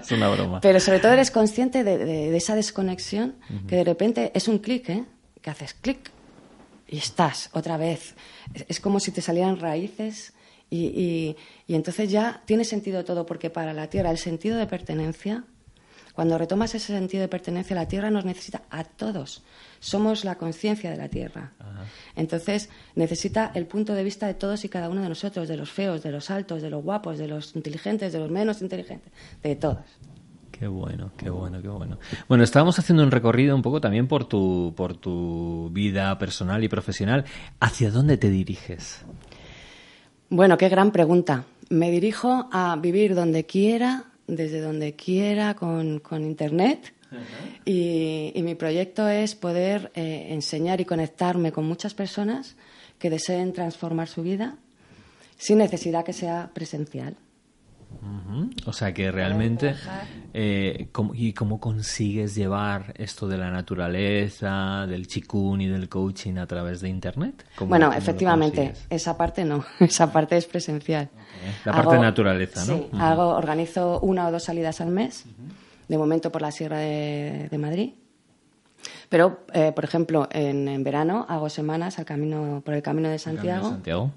es 0.00 0.10
una 0.10 0.28
broma. 0.28 0.60
Pero 0.60 0.80
sobre 0.80 0.98
todo 0.98 1.12
eres 1.12 1.30
consciente 1.30 1.84
de, 1.84 2.36
esa 2.36 2.54
desconexión 2.54 3.36
que 3.68 3.76
de 3.76 3.84
repente 3.84 4.32
es 4.34 4.48
un 4.48 4.58
clic, 4.58 4.88
¿eh? 4.88 5.04
Que 5.40 5.50
haces 5.50 5.74
clic 5.74 6.10
y 6.88 6.98
estás 6.98 7.50
otra 7.52 7.76
vez. 7.76 8.14
es 8.68 8.80
como 8.80 8.98
si 8.98 9.10
te 9.10 9.20
salieran 9.20 9.58
raíces 9.60 10.32
y, 10.70 11.36
entonces 11.68 12.10
ya 12.10 12.42
tiene 12.46 12.64
sentido 12.64 13.04
todo, 13.04 13.26
porque 13.26 13.50
para 13.50 13.72
la 13.72 13.88
Tierra 13.88 14.10
el 14.10 14.18
sentido 14.18 14.56
de 14.56 14.66
pertenencia, 14.66 15.44
cuando 16.16 16.38
retomas 16.38 16.74
ese 16.74 16.94
sentido 16.94 17.20
de 17.20 17.28
pertenencia, 17.28 17.76
la 17.76 17.88
Tierra 17.88 18.10
nos 18.10 18.24
necesita 18.24 18.62
a 18.70 18.84
todos. 18.84 19.44
Somos 19.80 20.24
la 20.24 20.36
conciencia 20.36 20.90
de 20.90 20.96
la 20.96 21.10
Tierra. 21.10 21.52
Entonces 22.16 22.70
necesita 22.94 23.52
el 23.54 23.66
punto 23.66 23.92
de 23.92 24.02
vista 24.02 24.26
de 24.26 24.32
todos 24.32 24.64
y 24.64 24.70
cada 24.70 24.88
uno 24.88 25.02
de 25.02 25.10
nosotros, 25.10 25.46
de 25.46 25.58
los 25.58 25.70
feos, 25.70 26.02
de 26.02 26.10
los 26.10 26.30
altos, 26.30 26.62
de 26.62 26.70
los 26.70 26.82
guapos, 26.82 27.18
de 27.18 27.28
los 27.28 27.54
inteligentes, 27.54 28.14
de 28.14 28.18
los 28.18 28.30
menos 28.30 28.62
inteligentes, 28.62 29.12
de 29.42 29.56
todos. 29.56 29.84
Qué 30.50 30.66
bueno, 30.66 31.12
qué 31.18 31.28
bueno, 31.28 31.60
qué 31.60 31.68
bueno. 31.68 31.98
Bueno, 32.30 32.44
estábamos 32.44 32.78
haciendo 32.78 33.02
un 33.02 33.10
recorrido 33.10 33.54
un 33.54 33.60
poco 33.60 33.82
también 33.82 34.08
por 34.08 34.24
tu, 34.24 34.72
por 34.74 34.96
tu 34.96 35.68
vida 35.70 36.16
personal 36.16 36.64
y 36.64 36.68
profesional. 36.68 37.26
¿Hacia 37.60 37.90
dónde 37.90 38.16
te 38.16 38.30
diriges? 38.30 39.04
Bueno, 40.30 40.56
qué 40.56 40.70
gran 40.70 40.92
pregunta. 40.92 41.44
Me 41.68 41.90
dirijo 41.90 42.48
a 42.52 42.74
vivir 42.76 43.14
donde 43.14 43.44
quiera, 43.44 44.04
desde 44.26 44.60
donde 44.60 44.94
quiera, 44.94 45.54
con, 45.54 46.00
Internet. 46.12 46.92
y, 47.64 48.32
mi 48.42 48.54
proyecto 48.54 49.08
es 49.08 49.34
poder 49.34 49.90
eh, 49.94 50.28
enseñar 50.30 50.80
y 50.80 50.84
conectarme 50.84 51.52
con 51.52 51.64
muchas 51.64 51.94
personas 51.94 52.56
que 52.98 53.10
deseen 53.10 53.52
transformar 53.52 54.08
su 54.08 54.22
vida 54.22 54.56
sin 55.36 55.58
necesidad 55.58 56.04
que 56.04 56.12
sea 56.12 56.50
presencial. 56.54 57.16
O 58.66 58.72
sea 58.72 58.92
que 58.92 59.10
realmente, 59.10 59.74
eh, 60.32 60.88
¿y 61.14 61.32
cómo 61.32 61.60
consigues 61.60 62.34
llevar 62.34 62.94
esto 62.96 63.28
de 63.28 63.38
la 63.38 63.50
naturaleza, 63.50 64.86
del 64.86 65.06
chikun 65.06 65.60
y 65.60 65.68
del 65.68 65.88
coaching 65.88 66.36
a 66.38 66.46
través 66.46 66.80
de 66.80 66.88
Internet? 66.88 67.44
bueno, 67.60 67.92
efectivamente, 67.92 68.74
esa 68.90 69.16
parte 69.16 69.44
no, 69.44 69.64
esa 69.80 70.12
parte 70.12 70.36
es 70.36 70.46
presencial. 70.46 71.08
La 71.64 71.72
parte 71.72 71.94
de 71.94 72.00
naturaleza, 72.00 72.64
¿no? 72.64 72.78
Sí, 72.78 72.86
hago, 72.98 73.28
organizo 73.28 74.00
una 74.00 74.28
o 74.28 74.32
dos 74.32 74.44
salidas 74.44 74.80
al 74.80 74.90
mes, 74.90 75.24
de 75.88 75.98
momento 75.98 76.32
por 76.32 76.42
la 76.42 76.50
Sierra 76.50 76.78
de, 76.78 77.58
Madrid. 77.58 77.92
Pero, 79.08 79.40
eh, 79.52 79.72
por 79.72 79.84
ejemplo, 79.84 80.28
en, 80.32 80.82
verano 80.82 81.26
hago 81.28 81.48
semanas 81.48 81.98
al 81.98 82.04
camino, 82.04 82.62
por 82.64 82.74
el 82.74 82.82
Camino 82.82 83.08
de 83.08 83.18
Santiago. 83.18 83.70
Santiago 83.70 84.10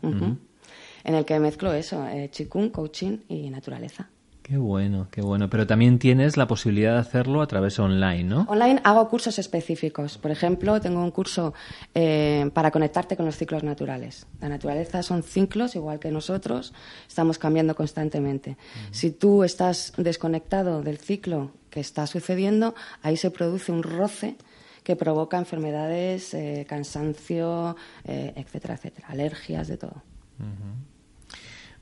en 1.04 1.16
el 1.16 1.26
que 1.26 1.40
mezclo 1.40 1.74
eso, 1.74 2.08
eh, 2.08 2.30
chikung, 2.32 2.72
coaching 2.72 3.20
y 3.28 3.50
naturaleza. 3.50 4.10
Qué 4.50 4.58
bueno, 4.58 5.08
qué 5.12 5.22
bueno. 5.22 5.48
Pero 5.48 5.68
también 5.68 6.00
tienes 6.00 6.36
la 6.36 6.48
posibilidad 6.48 6.94
de 6.94 7.02
hacerlo 7.02 7.44
a 7.44 7.46
través 7.46 7.78
online, 7.78 8.24
¿no? 8.24 8.48
Online 8.50 8.82
hago 8.84 9.08
cursos 9.08 9.38
específicos. 9.38 10.18
Por 10.18 10.32
ejemplo, 10.32 10.82
tengo 10.82 11.04
un 11.04 11.12
curso 11.12 11.54
eh, 11.94 12.50
para 12.56 12.72
conectarte 12.72 13.16
con 13.16 13.28
los 13.28 13.38
ciclos 13.38 13.62
naturales. 13.62 14.26
La 14.42 14.50
naturaleza 14.50 15.04
son 15.04 15.22
ciclos, 15.22 15.76
igual 15.76 16.00
que 16.00 16.10
nosotros, 16.10 16.74
estamos 17.08 17.38
cambiando 17.38 17.76
constantemente. 17.76 18.58
Si 18.90 19.12
tú 19.12 19.44
estás 19.44 19.94
desconectado 19.98 20.82
del 20.82 20.98
ciclo 20.98 21.52
que 21.70 21.80
está 21.80 22.08
sucediendo, 22.08 22.74
ahí 23.04 23.18
se 23.18 23.30
produce 23.30 23.72
un 23.72 23.84
roce 23.84 24.36
que 24.84 24.96
provoca 24.96 25.38
enfermedades, 25.38 26.34
eh, 26.34 26.66
cansancio, 26.68 27.76
eh, 28.04 28.34
etcétera, 28.36 28.74
etcétera, 28.74 29.10
alergias, 29.10 29.68
de 29.68 29.78
todo. 29.78 30.02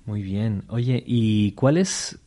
Muy 0.07 0.23
bien. 0.23 0.63
Oye, 0.69 1.03
¿y 1.05 1.51
cuál 1.51 1.77
es, 1.77 2.17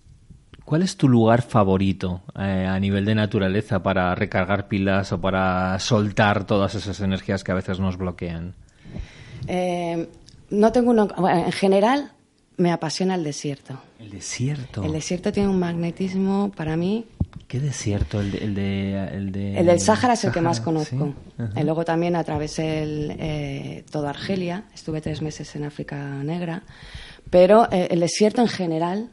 cuál 0.67 0.83
es 0.83 0.99
tu 0.99 1.09
lugar 1.09 1.41
favorito 1.41 2.21
eh, 2.39 2.67
a 2.69 2.79
nivel 2.79 3.07
de 3.07 3.15
naturaleza 3.15 3.83
para 3.83 4.15
recargar 4.15 4.69
pilas 4.69 5.13
o 5.13 5.21
para 5.21 5.79
soltar 5.79 6.47
todas 6.47 6.75
esas 6.75 7.01
energías 7.01 7.43
que 7.43 7.53
a 7.53 7.55
veces 7.55 7.81
nos 7.81 7.97
bloquean? 7.97 8.55
Eh, 9.49 10.07
no 10.51 10.73
tengo 10.73 10.91
uno. 10.91 11.09
en 11.27 11.53
general, 11.53 12.13
me 12.59 12.71
apasiona 12.71 13.15
el 13.15 13.25
desierto. 13.25 13.81
El 13.99 14.11
desierto. 14.11 14.85
El 14.85 14.93
desierto 14.93 15.33
tiene 15.33 15.49
un 15.49 15.59
magnetismo 15.59 16.53
para 16.55 16.77
mí. 16.77 17.07
¿Qué 17.49 17.61
desierto? 17.61 18.21
El, 18.21 18.31
de, 18.31 19.09
el, 19.11 19.33
de, 19.33 19.59
el, 19.59 19.67
del 19.67 19.81
Sáhara 19.81 20.13
es 20.13 20.25
el 20.25 20.33
que 20.33 20.43
más 20.43 20.61
conozco. 20.61 21.15
Y 21.57 21.63
luego 21.63 21.87
también 21.87 22.15
atravesé 22.15 22.83
el, 22.83 23.17
eh, 23.19 23.85
toda 23.91 24.11
Argelia. 24.11 24.65
Estuve 24.75 25.01
tres 25.01 25.23
meses 25.23 25.57
en 25.57 25.65
África 25.65 25.97
Negra. 26.23 26.63
Pero 27.29 27.69
eh, 27.71 27.89
el 27.91 28.01
desierto 28.01 28.41
en 28.41 28.49
general 28.49 29.11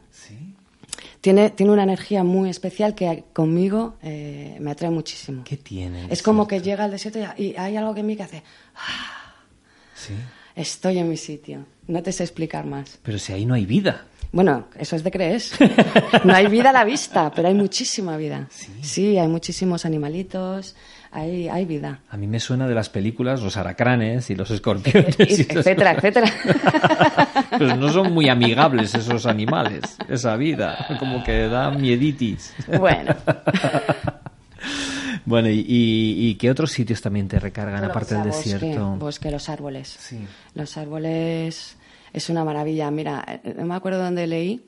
tiene, 1.21 1.49
tiene 1.49 1.71
una 1.71 1.83
energía 1.83 2.23
muy 2.23 2.49
especial 2.49 2.95
que 2.95 3.25
conmigo 3.33 3.95
eh, 4.01 4.57
me 4.59 4.71
atrae 4.71 4.91
muchísimo. 4.91 5.43
¿Qué 5.43 5.57
tiene? 5.57 6.07
Es 6.09 6.21
como 6.21 6.47
que 6.47 6.61
llega 6.61 6.85
al 6.85 6.91
desierto 6.91 7.19
y, 7.37 7.55
hay 7.57 7.75
algo 7.75 7.93
que 7.93 8.01
en 8.01 8.05
mí 8.05 8.15
que 8.15 8.23
hace... 8.23 8.43
Ah, 8.75 9.35
¿Sí? 9.95 10.13
Estoy 10.55 10.99
en 10.99 11.09
mi 11.09 11.17
sitio. 11.17 11.65
No 11.87 12.01
te 12.01 12.11
sé 12.11 12.23
explicar 12.23 12.65
más. 12.65 12.99
Pero 13.03 13.19
si 13.19 13.33
ahí 13.33 13.45
no 13.45 13.53
hay 13.53 13.65
vida. 13.65 14.05
Bueno, 14.31 14.67
eso 14.77 14.95
es 14.95 15.03
de 15.03 15.11
crees. 15.11 15.53
No 16.23 16.33
hay 16.33 16.47
vida 16.47 16.69
a 16.71 16.73
la 16.73 16.83
vista, 16.83 17.31
pero 17.33 17.47
hay 17.47 17.53
muchísima 17.53 18.17
vida. 18.17 18.47
Sí, 18.81 19.17
hay 19.17 19.27
muchísimos 19.27 19.85
animalitos, 19.85 20.75
hay, 21.11 21.47
hay 21.47 21.65
vida. 21.65 21.99
A 22.09 22.17
mí 22.17 22.27
me 22.27 22.39
suena 22.39 22.67
de 22.67 22.75
las 22.75 22.89
películas 22.89 23.41
los 23.41 23.57
aracranes 23.57 24.29
y 24.29 24.35
los 24.35 24.51
escorpiones. 24.51 25.15
etcétera, 25.19 25.93
etcétera. 25.93 26.31
Pues 27.57 27.77
no 27.77 27.89
son 27.89 28.13
muy 28.13 28.29
amigables 28.29 28.93
esos 28.93 29.25
animales, 29.25 29.97
esa 30.09 30.35
vida. 30.35 30.85
Como 30.99 31.23
que 31.23 31.47
da 31.47 31.71
mieditis. 31.71 32.53
Bueno. 32.77 33.15
Bueno, 35.25 35.49
¿y, 35.51 36.35
qué 36.39 36.49
otros 36.49 36.71
sitios 36.71 37.01
también 37.01 37.27
te 37.27 37.37
recargan 37.37 37.83
aparte 37.83 38.15
del 38.15 38.23
desierto? 38.23 38.95
Bosque, 38.95 39.29
los 39.29 39.49
árboles. 39.49 39.89
Sí. 39.99 40.25
Los 40.53 40.77
árboles 40.77 41.75
es 42.13 42.29
una 42.29 42.45
maravilla. 42.45 42.89
Mira, 42.91 43.41
eh, 43.43 43.55
no 43.57 43.65
me 43.65 43.75
acuerdo 43.75 44.01
dónde 44.01 44.25
leí 44.25 44.65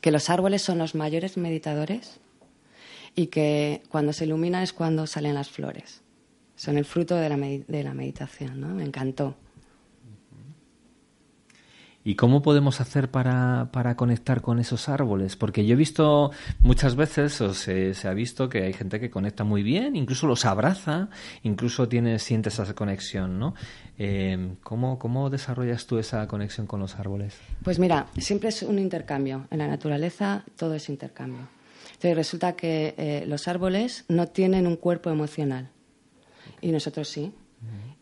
que 0.00 0.10
los 0.10 0.30
árboles 0.30 0.62
son 0.62 0.78
los 0.78 0.94
mayores 0.94 1.36
meditadores 1.36 2.18
y 3.14 3.26
que 3.28 3.82
cuando 3.88 4.12
se 4.12 4.24
iluminan 4.24 4.62
es 4.62 4.72
cuando 4.72 5.06
salen 5.06 5.34
las 5.34 5.50
flores. 5.50 6.02
Son 6.56 6.78
el 6.78 6.84
fruto 6.84 7.16
de 7.16 7.28
la, 7.28 7.36
de 7.36 7.84
la 7.84 7.94
meditación, 7.94 8.60
¿no? 8.60 8.68
Me 8.68 8.84
encantó. 8.84 9.36
¿Y 12.06 12.16
cómo 12.16 12.42
podemos 12.42 12.82
hacer 12.82 13.10
para, 13.10 13.70
para, 13.72 13.96
conectar 13.96 14.42
con 14.42 14.58
esos 14.58 14.90
árboles? 14.90 15.36
Porque 15.36 15.64
yo 15.64 15.72
he 15.72 15.76
visto 15.76 16.32
muchas 16.60 16.96
veces, 16.96 17.40
o 17.40 17.54
se, 17.54 17.94
se, 17.94 18.08
ha 18.08 18.12
visto 18.12 18.50
que 18.50 18.64
hay 18.64 18.74
gente 18.74 19.00
que 19.00 19.08
conecta 19.08 19.42
muy 19.42 19.62
bien, 19.62 19.96
incluso 19.96 20.26
los 20.26 20.44
abraza, 20.44 21.08
incluso 21.42 21.88
tiene, 21.88 22.18
siente 22.18 22.50
esa 22.50 22.74
conexión, 22.74 23.38
¿no? 23.38 23.54
Eh, 23.96 24.56
¿cómo, 24.62 24.98
¿Cómo 24.98 25.30
desarrollas 25.30 25.86
tú 25.86 25.96
esa 25.96 26.28
conexión 26.28 26.66
con 26.66 26.78
los 26.78 26.96
árboles? 26.96 27.38
Pues 27.62 27.78
mira, 27.78 28.06
siempre 28.18 28.50
es 28.50 28.62
un 28.62 28.78
intercambio. 28.78 29.46
En 29.50 29.58
la 29.58 29.66
naturaleza 29.66 30.44
todo 30.58 30.74
es 30.74 30.90
intercambio. 30.90 31.53
Entonces 32.04 32.18
resulta 32.18 32.54
que 32.54 32.94
eh, 32.98 33.24
los 33.26 33.48
árboles 33.48 34.04
no 34.08 34.28
tienen 34.28 34.66
un 34.66 34.76
cuerpo 34.76 35.08
emocional 35.08 35.70
y 36.60 36.70
nosotros 36.70 37.08
sí. 37.08 37.32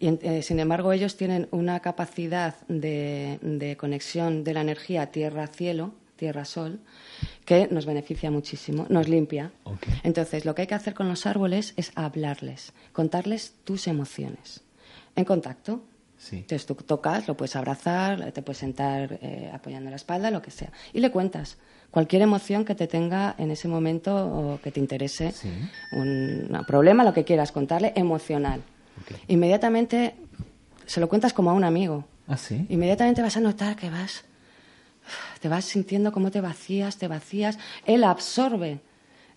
Y, 0.01 0.09
eh, 0.09 0.43
sin 0.43 0.59
embargo, 0.59 0.93
ellos 0.93 1.17
tienen 1.17 1.47
una 1.53 1.79
capacidad 1.79 2.57
de, 2.67 3.77
conexión 3.79 4.43
de 4.43 4.55
la 4.55 4.63
energía 4.63 5.13
tierra-cielo, 5.13 5.93
tierra-sol, 6.17 6.81
que 7.45 7.69
nos 7.71 7.87
beneficia 7.87 8.29
muchísimo, 8.33 8.87
nos 8.89 9.09
limpia. 9.09 9.53
Entonces, 10.03 10.45
lo 10.45 10.57
que 10.57 10.63
hay 10.63 10.69
que 10.69 10.75
hacer 10.75 10.95
con 10.95 11.09
los 11.09 11.25
árboles 11.25 11.73
es 11.77 11.93
hablarles, 11.95 12.73
contarles 12.93 13.55
tus 13.63 13.87
emociones. 13.87 14.63
En 15.15 15.25
contacto. 15.25 15.85
Entonces, 16.31 16.67
tú 16.67 16.75
tocas, 16.75 17.27
lo 17.27 17.37
puedes 17.37 17.57
abrazar, 17.57 18.33
te 18.33 18.43
puedes 18.43 18.59
sentar 18.59 19.19
eh, 19.23 19.51
apoyando 19.53 19.91
la 19.91 19.97
espalda, 19.97 20.31
lo 20.31 20.41
que 20.41 20.51
sea. 20.51 20.71
Y 20.93 21.01
le 21.01 21.11
cuentas 21.11 21.57
cualquier 21.91 22.23
emoción 22.23 22.65
que 22.65 22.75
te 22.75 22.87
tenga 22.87 23.35
en 23.39 23.51
ese 23.51 23.69
momento 23.69 24.15
o 24.15 24.61
que 24.63 24.71
te 24.71 24.81
interese, 24.81 25.35
un, 25.93 26.65
problema, 26.67 27.05
lo 27.05 27.13
que 27.13 27.25
quieras 27.25 27.53
contarle, 27.53 27.93
emocional. 27.97 28.63
Inmediatamente 29.29 30.15
se 30.87 31.01
lo 31.01 31.09
cuentas 31.09 31.33
como 31.33 31.51
a 31.51 31.55
un 31.55 31.65
amigo. 31.65 32.05
¿Ah, 32.29 32.37
sí? 32.37 32.67
Inmediatamente 32.69 33.21
vas 33.21 33.37
a 33.37 33.41
notar 33.41 33.77
que 33.77 33.91
vas, 33.91 34.25
te 35.41 35.49
vas 35.49 35.65
sintiendo 35.65 36.13
cómo 36.13 36.31
te 36.31 36.41
vacías, 36.41 36.97
te 36.97 37.09
vacías. 37.09 37.59
Él 37.85 38.05
absorbe 38.05 38.81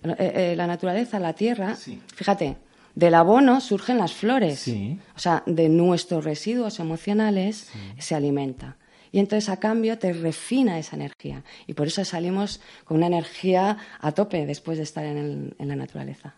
eh, 0.04 0.16
eh, 0.20 0.54
la 0.56 0.68
naturaleza, 0.68 1.20
la 1.20 1.34
tierra. 1.34 1.76
Fíjate, 2.16 2.58
del 2.96 3.14
abono 3.14 3.62
surgen 3.62 3.98
las 3.98 4.14
flores. 4.14 4.68
O 5.16 5.20
sea, 5.20 5.44
de 5.46 5.70
nuestros 5.70 6.24
residuos 6.24 6.80
emocionales 6.80 7.70
se 8.00 8.16
alimenta. 8.16 8.78
Y 9.12 9.20
entonces 9.20 9.50
a 9.50 9.58
cambio 9.58 9.98
te 9.98 10.12
refina 10.12 10.80
esa 10.80 10.96
energía. 10.96 11.44
Y 11.68 11.74
por 11.74 11.88
eso 11.88 12.04
salimos 12.04 12.60
con 12.84 12.98
una 12.98 13.08
energía 13.08 13.78
a 14.02 14.12
tope 14.12 14.46
después 14.46 14.78
de 14.78 14.84
estar 14.84 15.06
en 15.06 15.56
la 15.58 15.76
naturaleza. 15.76 16.36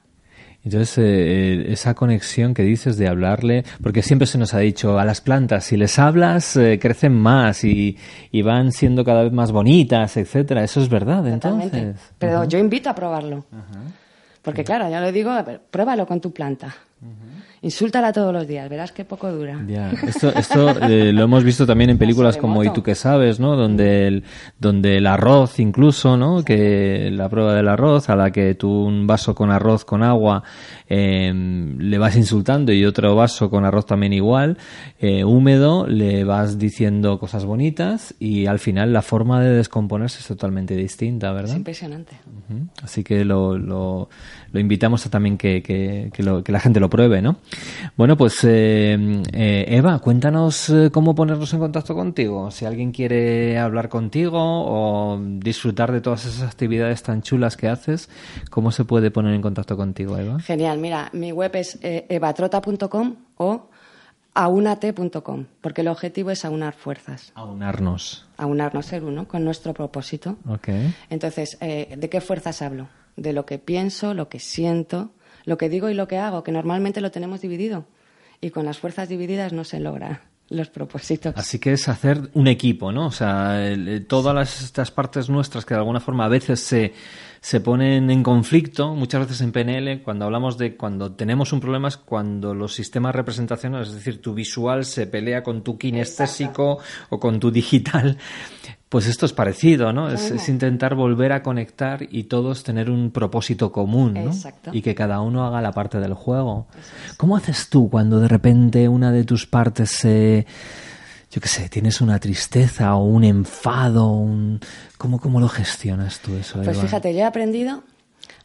Entonces, 0.63 0.97
eh, 0.97 1.71
esa 1.71 1.93
conexión 1.93 2.53
que 2.53 2.63
dices 2.63 2.97
de 2.97 3.07
hablarle, 3.07 3.63
porque 3.81 4.01
siempre 4.01 4.27
se 4.27 4.37
nos 4.37 4.53
ha 4.53 4.59
dicho 4.59 4.99
a 4.99 5.05
las 5.05 5.21
plantas, 5.21 5.63
si 5.63 5.77
les 5.77 5.97
hablas, 5.97 6.57
eh, 6.57 6.77
crecen 6.77 7.13
más 7.13 7.63
y, 7.63 7.95
van 8.43 8.71
siendo 8.71 9.03
cada 9.03 9.23
vez 9.23 9.31
más 9.31 9.51
bonitas, 9.51 10.17
etcétera. 10.17 10.63
Eso 10.63 10.81
es 10.81 10.89
verdad, 10.89 11.25
entonces. 11.27 11.95
Pero 12.17 12.43
yo 12.45 12.59
invito 12.59 12.89
a 12.89 12.95
probarlo. 12.95 13.45
Porque, 14.47 14.63
claro, 14.63 14.89
ya 14.89 15.01
lo 15.01 15.11
digo, 15.11 15.29
pruébalo 15.71 16.07
con 16.07 16.21
tu 16.21 16.31
planta. 16.31 16.73
Insúltala 17.67 18.13
todos 18.13 18.31
los 18.31 18.47
días, 18.47 18.69
verás 18.69 18.93
qué 18.93 19.03
poco 19.03 19.29
dura. 19.29 19.59
Esto, 20.07 20.29
esto 20.29 20.69
eh, 20.87 21.11
lo 21.11 21.23
hemos 21.23 21.43
visto 21.43 21.65
también 21.65 21.89
en 21.89 21.97
películas 21.97 22.37
como 22.37 22.63
Y 22.63 22.69
tú 22.69 22.81
que 22.81 22.95
sabes, 22.95 23.41
¿no? 23.41 23.57
Donde 23.57 24.07
el, 24.07 24.23
donde 24.57 24.95
el 24.95 25.05
arroz 25.05 25.59
incluso, 25.59 26.15
¿no? 26.15 26.45
Que 26.45 27.09
la 27.11 27.27
prueba 27.27 27.53
del 27.53 27.67
arroz, 27.67 28.09
a 28.09 28.15
la 28.15 28.31
que 28.31 28.55
tú 28.55 28.71
un 28.85 29.05
vaso 29.05 29.35
con 29.35 29.51
arroz 29.51 29.83
con 29.83 30.01
agua 30.01 30.43
eh, 30.87 31.33
le 31.77 31.97
vas 31.97 32.15
insultando 32.15 32.71
y 32.71 32.85
otro 32.85 33.13
vaso 33.17 33.49
con 33.49 33.65
arroz 33.65 33.85
también 33.85 34.13
igual, 34.13 34.57
eh, 34.99 35.25
húmedo, 35.25 35.85
le 35.87 36.23
vas 36.23 36.57
diciendo 36.57 37.19
cosas 37.19 37.43
bonitas 37.43 38.15
y 38.17 38.45
al 38.45 38.59
final 38.59 38.93
la 38.93 39.01
forma 39.01 39.41
de 39.41 39.51
descomponerse 39.51 40.19
es 40.19 40.27
totalmente 40.27 40.77
distinta, 40.77 41.33
¿verdad? 41.33 41.51
Es 41.51 41.57
impresionante. 41.57 42.13
Así 42.81 43.03
que 43.03 43.25
lo, 43.25 43.57
lo, 43.57 44.07
lo, 44.53 44.59
invitamos 44.59 45.05
a 45.05 45.09
también 45.09 45.37
que, 45.37 45.61
que, 45.61 46.09
que, 46.13 46.23
lo, 46.23 46.43
que 46.45 46.53
la 46.53 46.61
gente 46.61 46.79
lo 46.79 46.89
pruebe, 46.89 47.21
¿no? 47.21 47.39
Bueno, 47.95 48.15
pues 48.15 48.43
eh, 48.43 48.95
eh, 49.33 49.65
Eva, 49.69 49.99
cuéntanos 49.99 50.69
eh, 50.69 50.89
cómo 50.91 51.15
ponernos 51.15 51.51
en 51.53 51.59
contacto 51.59 51.95
contigo. 51.95 52.51
Si 52.51 52.65
alguien 52.65 52.91
quiere 52.91 53.57
hablar 53.57 53.89
contigo 53.89 54.39
o 54.39 55.19
disfrutar 55.19 55.91
de 55.91 56.01
todas 56.01 56.25
esas 56.25 56.43
actividades 56.43 57.01
tan 57.03 57.21
chulas 57.21 57.57
que 57.57 57.67
haces, 57.67 58.09
¿cómo 58.49 58.71
se 58.71 58.85
puede 58.85 59.11
poner 59.11 59.33
en 59.33 59.41
contacto 59.41 59.75
contigo, 59.75 60.17
Eva? 60.17 60.39
Genial, 60.39 60.77
mira, 60.77 61.09
mi 61.13 61.31
web 61.31 61.55
es 61.55 61.79
evatrota.com 61.81 63.15
o 63.37 63.69
aunate.com, 64.33 65.45
porque 65.61 65.81
el 65.81 65.87
objetivo 65.87 66.29
es 66.29 66.45
aunar 66.45 66.75
fuerzas. 66.75 67.31
Aunarnos. 67.33 68.27
Aunarnos, 68.37 68.85
ser 68.85 69.03
uno, 69.03 69.27
con 69.27 69.43
nuestro 69.43 69.73
propósito. 69.73 70.37
Okay. 70.47 70.93
Entonces, 71.09 71.57
¿de 71.59 72.09
qué 72.11 72.21
fuerzas 72.21 72.61
hablo? 72.61 72.89
De 73.15 73.33
lo 73.33 73.47
que 73.47 73.57
pienso, 73.57 74.13
lo 74.13 74.29
que 74.29 74.39
siento, 74.39 75.09
lo 75.47 75.57
que 75.57 75.69
digo 75.69 75.89
y 75.89 75.93
lo 75.93 76.09
que 76.09 76.17
hago, 76.17 76.43
que 76.43 76.51
normalmente 76.51 76.99
lo 76.99 77.09
tenemos 77.09 77.39
dividido. 77.39 77.85
Y 78.41 78.49
con 78.49 78.65
las 78.65 78.79
fuerzas 78.79 79.07
divididas 79.07 79.53
no 79.53 79.63
se 79.63 79.79
logra 79.79 80.23
los 80.49 80.69
propósitos. 80.69 81.33
Así 81.37 81.57
que 81.57 81.71
es 81.71 81.87
hacer 81.87 82.29
un 82.33 82.47
equipo, 82.47 82.91
¿no? 82.91 83.07
O 83.07 83.11
sea, 83.11 83.57
todas 84.07 84.61
estas 84.61 84.91
partes 84.91 85.29
nuestras 85.29 85.65
que 85.65 85.73
de 85.73 85.79
alguna 85.79 86.01
forma 86.01 86.25
a 86.25 86.27
veces 86.27 86.59
se, 86.59 86.93
se 87.39 87.61
ponen 87.61 88.09
en 88.11 88.23
conflicto, 88.23 88.93
muchas 88.93 89.21
veces 89.21 89.39
en 89.39 89.53
PNL, 89.53 90.03
cuando 90.03 90.25
hablamos 90.25 90.57
de 90.57 90.75
cuando 90.75 91.13
tenemos 91.13 91.53
un 91.53 91.61
problema 91.61 91.87
es 91.87 91.95
cuando 91.95 92.53
los 92.53 92.73
sistemas 92.73 93.15
representacionales, 93.15 93.87
es 93.87 93.95
decir, 93.95 94.21
tu 94.21 94.33
visual 94.33 94.83
se 94.83 95.07
pelea 95.07 95.43
con 95.43 95.63
tu 95.63 95.77
kinestésico 95.77 96.79
o 97.09 97.19
con 97.19 97.39
tu 97.39 97.51
digital. 97.51 98.17
Pues 98.89 99.07
esto 99.07 99.25
es 99.25 99.33
parecido, 99.33 99.91
¿no? 99.91 100.09
Es, 100.09 100.47
intentar 100.47 100.95
volver 100.95 101.33
a 101.33 101.43
conectar 101.43 102.07
y 102.09 102.23
todos 102.23 102.63
tener 102.63 102.89
un 102.89 103.11
propósito 103.11 103.71
común, 103.73 104.13
¿no? 104.13 104.31
Y 104.71 104.81
que 104.81 104.95
cada 104.95 105.19
uno 105.19 105.45
haga 105.45 105.61
la 105.61 105.73
parte 105.73 105.99
del 105.99 106.13
juego. 106.13 106.67
¿Cómo 107.17 107.35
haces 107.35 107.69
tú 107.69 107.89
cuando 107.89 108.19
de 108.21 108.29
repente 108.29 108.87
una 108.87 109.11
de 109.11 109.25
tus 109.25 109.45
partes 109.45 109.91
se... 109.91 110.45
yo 111.29 111.41
qué 111.41 111.49
sé, 111.49 111.67
tienes 111.67 111.99
una 111.99 112.17
tristeza 112.19 112.95
o 112.95 113.03
un 113.03 113.25
enfado, 113.25 114.07
un... 114.07 114.61
¿Cómo, 114.97 115.19
¿Cómo 115.19 115.41
lo 115.41 115.49
gestionas 115.49 116.19
tú 116.19 116.35
eso? 116.35 116.61
Pues 116.63 116.79
fíjate, 116.79 117.13
yo 117.13 117.19
he 117.19 117.25
aprendido 117.25 117.83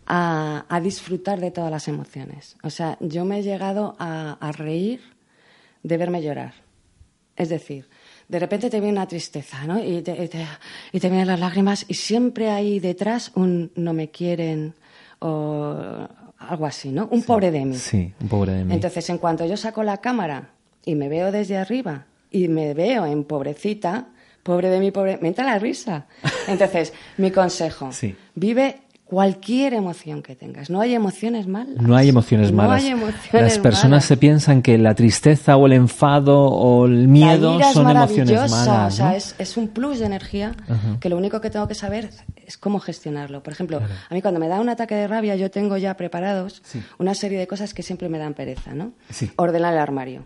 a, 0.07 0.81
disfrutar 0.83 1.38
de 1.38 1.52
todas 1.52 1.70
las 1.70 1.87
emociones. 1.87 2.57
O 2.64 2.70
sea, 2.70 2.98
yo 3.00 3.24
me 3.24 3.38
he 3.38 3.42
llegado 3.44 3.94
a, 4.00 4.38
a 4.40 4.50
reír 4.50 5.00
de 5.85 5.96
verme 5.96 6.20
llorar. 6.20 6.55
Es 7.37 7.48
decir, 7.48 7.88
de 8.29 8.39
repente 8.39 8.71
te 8.71 8.81
viene 8.81 8.93
una 8.93 9.07
tristeza, 9.07 9.65
¿no? 9.67 9.83
Y 9.83 10.03
te, 10.03 10.25
y 10.93 11.01
te, 11.01 11.09
vienen 11.09 11.27
las 11.27 11.41
lágrimas 11.41 11.85
y 11.89 11.95
siempre 11.95 12.51
hay 12.51 12.81
detrás 12.81 13.33
un 13.35 13.71
no 13.75 13.93
me 13.93 14.11
quieren 14.11 14.75
o 15.21 16.09
algo 16.39 16.67
así, 16.67 16.91
¿no? 16.91 17.09
Un 17.11 17.23
pobre 17.23 17.51
de 17.51 17.65
mí. 17.65 17.77
Sí, 17.77 18.13
un 18.21 18.29
pobre 18.29 18.53
de 18.53 18.65
mí. 18.65 18.75
Entonces, 18.75 19.09
en 19.11 19.19
cuanto 19.19 19.47
yo 19.47 19.57
saco 19.57 19.83
la 19.83 19.99
cámara 19.99 20.51
y 20.85 20.95
me 20.95 21.09
veo 21.09 21.31
desde 21.31 21.57
arriba 21.57 22.07
y 22.31 22.49
me 22.49 22.75
veo 22.75 23.07
en 23.07 23.25
pobrecita, 23.25 24.09
pobre 24.43 24.69
de 24.69 24.81
mí, 24.81 24.91
pobre, 24.91 25.19
me 25.21 25.29
entra 25.29 25.45
la 25.45 25.59
risa. 25.59 26.07
Entonces, 26.49 26.93
mi 27.19 27.31
consejo, 27.31 27.91
vive 28.35 28.82
cualquier 29.12 29.75
emoción 29.75 30.22
que 30.22 30.35
tengas. 30.35 30.70
No 30.70 30.81
hay 30.81 30.94
emociones 30.94 31.46
malas. 31.46 31.77
No 31.83 31.94
hay 31.94 32.09
emociones 32.09 32.51
malas. 32.51 32.83
Las 33.31 33.59
personas 33.59 34.07
se 34.07 34.16
piensan 34.16 34.62
que 34.62 34.79
la 34.79 34.94
tristeza 34.94 35.59
o 35.59 35.66
el 35.66 35.75
enfado 35.75 36.46
o 36.46 36.87
el 36.87 37.09
miedo 37.09 37.61
son 37.75 37.90
emociones 37.90 38.51
malas. 38.51 38.94
O 38.94 38.96
sea, 38.96 39.14
es, 39.14 39.57
un 39.59 39.68
plus 39.68 39.98
de 39.98 40.07
energía 40.07 40.55
que 40.98 41.11
lo 41.11 41.18
único 41.18 41.42
que 41.42 41.51
tengo 41.51 41.68
que 41.68 41.75
saber 41.75 42.09
es 42.46 42.57
cómo 42.57 42.81
gestionarlo. 42.81 43.42
Por 43.42 43.53
ejemplo, 43.53 43.83
a 44.09 44.14
mí 44.14 44.22
cuando 44.22 44.40
me 44.40 44.48
da 44.48 44.61
un 44.61 44.70
ataque 44.70 44.94
de 44.94 45.07
rabia, 45.07 45.37
yo 45.37 45.51
tengo 45.51 45.77
ya 45.77 45.94
preparados 45.94 46.62
una 46.96 47.14
serie 47.14 47.38
de 47.38 47.46
cosas 47.46 47.75
que 47.75 47.83
siempre 47.83 48.09
me 48.09 48.16
dan 48.16 48.33
pereza, 48.33 48.72
¿no? 48.72 48.92
Ordenar 49.37 49.75
el 49.75 49.79
armario. 49.79 50.25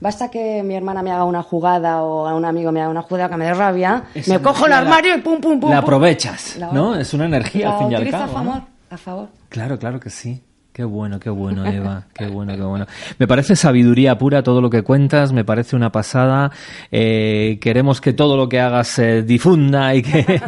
Basta 0.00 0.30
que 0.30 0.62
mi 0.62 0.74
hermana 0.74 1.02
me 1.02 1.10
haga 1.10 1.24
una 1.24 1.42
jugada 1.42 2.02
o 2.02 2.26
a 2.26 2.34
un 2.34 2.46
amigo 2.46 2.72
me 2.72 2.80
haga 2.80 2.88
una 2.88 3.02
jugada 3.02 3.28
que 3.28 3.36
me 3.36 3.44
dé 3.44 3.52
rabia, 3.52 4.04
me 4.26 4.40
cojo 4.40 4.64
el 4.64 4.72
armario 4.72 5.14
y 5.14 5.20
pum, 5.20 5.42
pum, 5.42 5.60
pum. 5.60 5.68
La 5.68 5.80
aprovechas, 5.80 6.58
¿no? 6.72 6.96
Es 6.96 7.12
una 7.12 7.26
energía 7.26 7.70
al 7.70 7.78
fin 7.80 7.92
y 7.92 7.94
al 7.96 8.13
a 8.22 8.28
favor, 8.28 8.62
a 8.90 8.96
favor. 8.96 9.28
Claro, 9.48 9.78
claro 9.78 10.00
que 10.00 10.10
sí. 10.10 10.42
Qué 10.74 10.82
bueno, 10.82 11.20
qué 11.20 11.30
bueno, 11.30 11.64
Eva. 11.64 12.02
Qué 12.12 12.26
bueno, 12.26 12.56
qué 12.56 12.62
bueno. 12.62 12.86
Me 13.20 13.28
parece 13.28 13.54
sabiduría 13.54 14.18
pura 14.18 14.42
todo 14.42 14.60
lo 14.60 14.70
que 14.70 14.82
cuentas, 14.82 15.32
me 15.32 15.44
parece 15.44 15.76
una 15.76 15.92
pasada. 15.92 16.50
Eh, 16.90 17.58
queremos 17.60 18.00
que 18.00 18.12
todo 18.12 18.36
lo 18.36 18.48
que 18.48 18.58
hagas 18.58 18.88
se 18.88 19.22
difunda 19.22 19.94
y 19.94 20.02
que, 20.02 20.42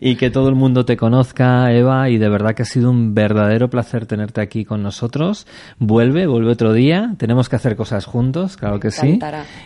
y 0.00 0.16
que 0.16 0.30
todo 0.30 0.48
el 0.48 0.54
mundo 0.54 0.86
te 0.86 0.96
conozca, 0.96 1.70
Eva, 1.74 2.08
y 2.08 2.16
de 2.16 2.30
verdad 2.30 2.54
que 2.54 2.62
ha 2.62 2.64
sido 2.64 2.90
un 2.90 3.14
verdadero 3.14 3.68
placer 3.68 4.06
tenerte 4.06 4.40
aquí 4.40 4.64
con 4.64 4.82
nosotros. 4.82 5.46
Vuelve, 5.78 6.26
vuelve 6.26 6.52
otro 6.52 6.72
día. 6.72 7.12
Tenemos 7.18 7.50
que 7.50 7.56
hacer 7.56 7.76
cosas 7.76 8.06
juntos, 8.06 8.56
claro 8.56 8.80
que 8.80 8.90
sí. 8.90 9.18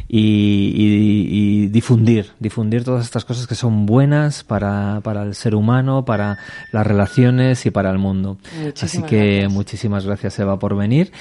Y, 0.08 0.72
y, 0.74 1.66
difundir, 1.68 2.32
difundir 2.40 2.82
todas 2.82 3.04
estas 3.04 3.24
cosas 3.24 3.46
que 3.46 3.54
son 3.54 3.86
buenas 3.86 4.42
para, 4.42 5.02
para 5.04 5.22
el 5.22 5.36
ser 5.36 5.54
humano, 5.54 6.04
para 6.04 6.38
las 6.72 6.84
relaciones 6.84 7.64
y 7.64 7.70
para 7.70 7.92
el 7.92 7.98
mundo. 7.98 8.38
Así 8.82 9.02
que 9.02 9.46
muchísimas 10.00 10.06
gracias 10.06 10.38
Eva 10.38 10.58
por 10.58 10.76
venir. 10.76 11.12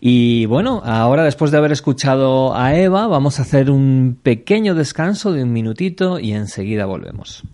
Y 0.00 0.46
bueno, 0.46 0.82
ahora 0.84 1.24
después 1.24 1.50
de 1.50 1.58
haber 1.58 1.72
escuchado 1.72 2.56
a 2.56 2.74
Eva, 2.76 3.06
vamos 3.06 3.38
a 3.38 3.42
hacer 3.42 3.70
un 3.70 4.18
pequeño 4.22 4.74
descanso 4.74 5.32
de 5.32 5.42
un 5.42 5.52
minutito 5.52 6.18
y 6.18 6.32
enseguida 6.32 6.86
volvemos. 6.86 7.44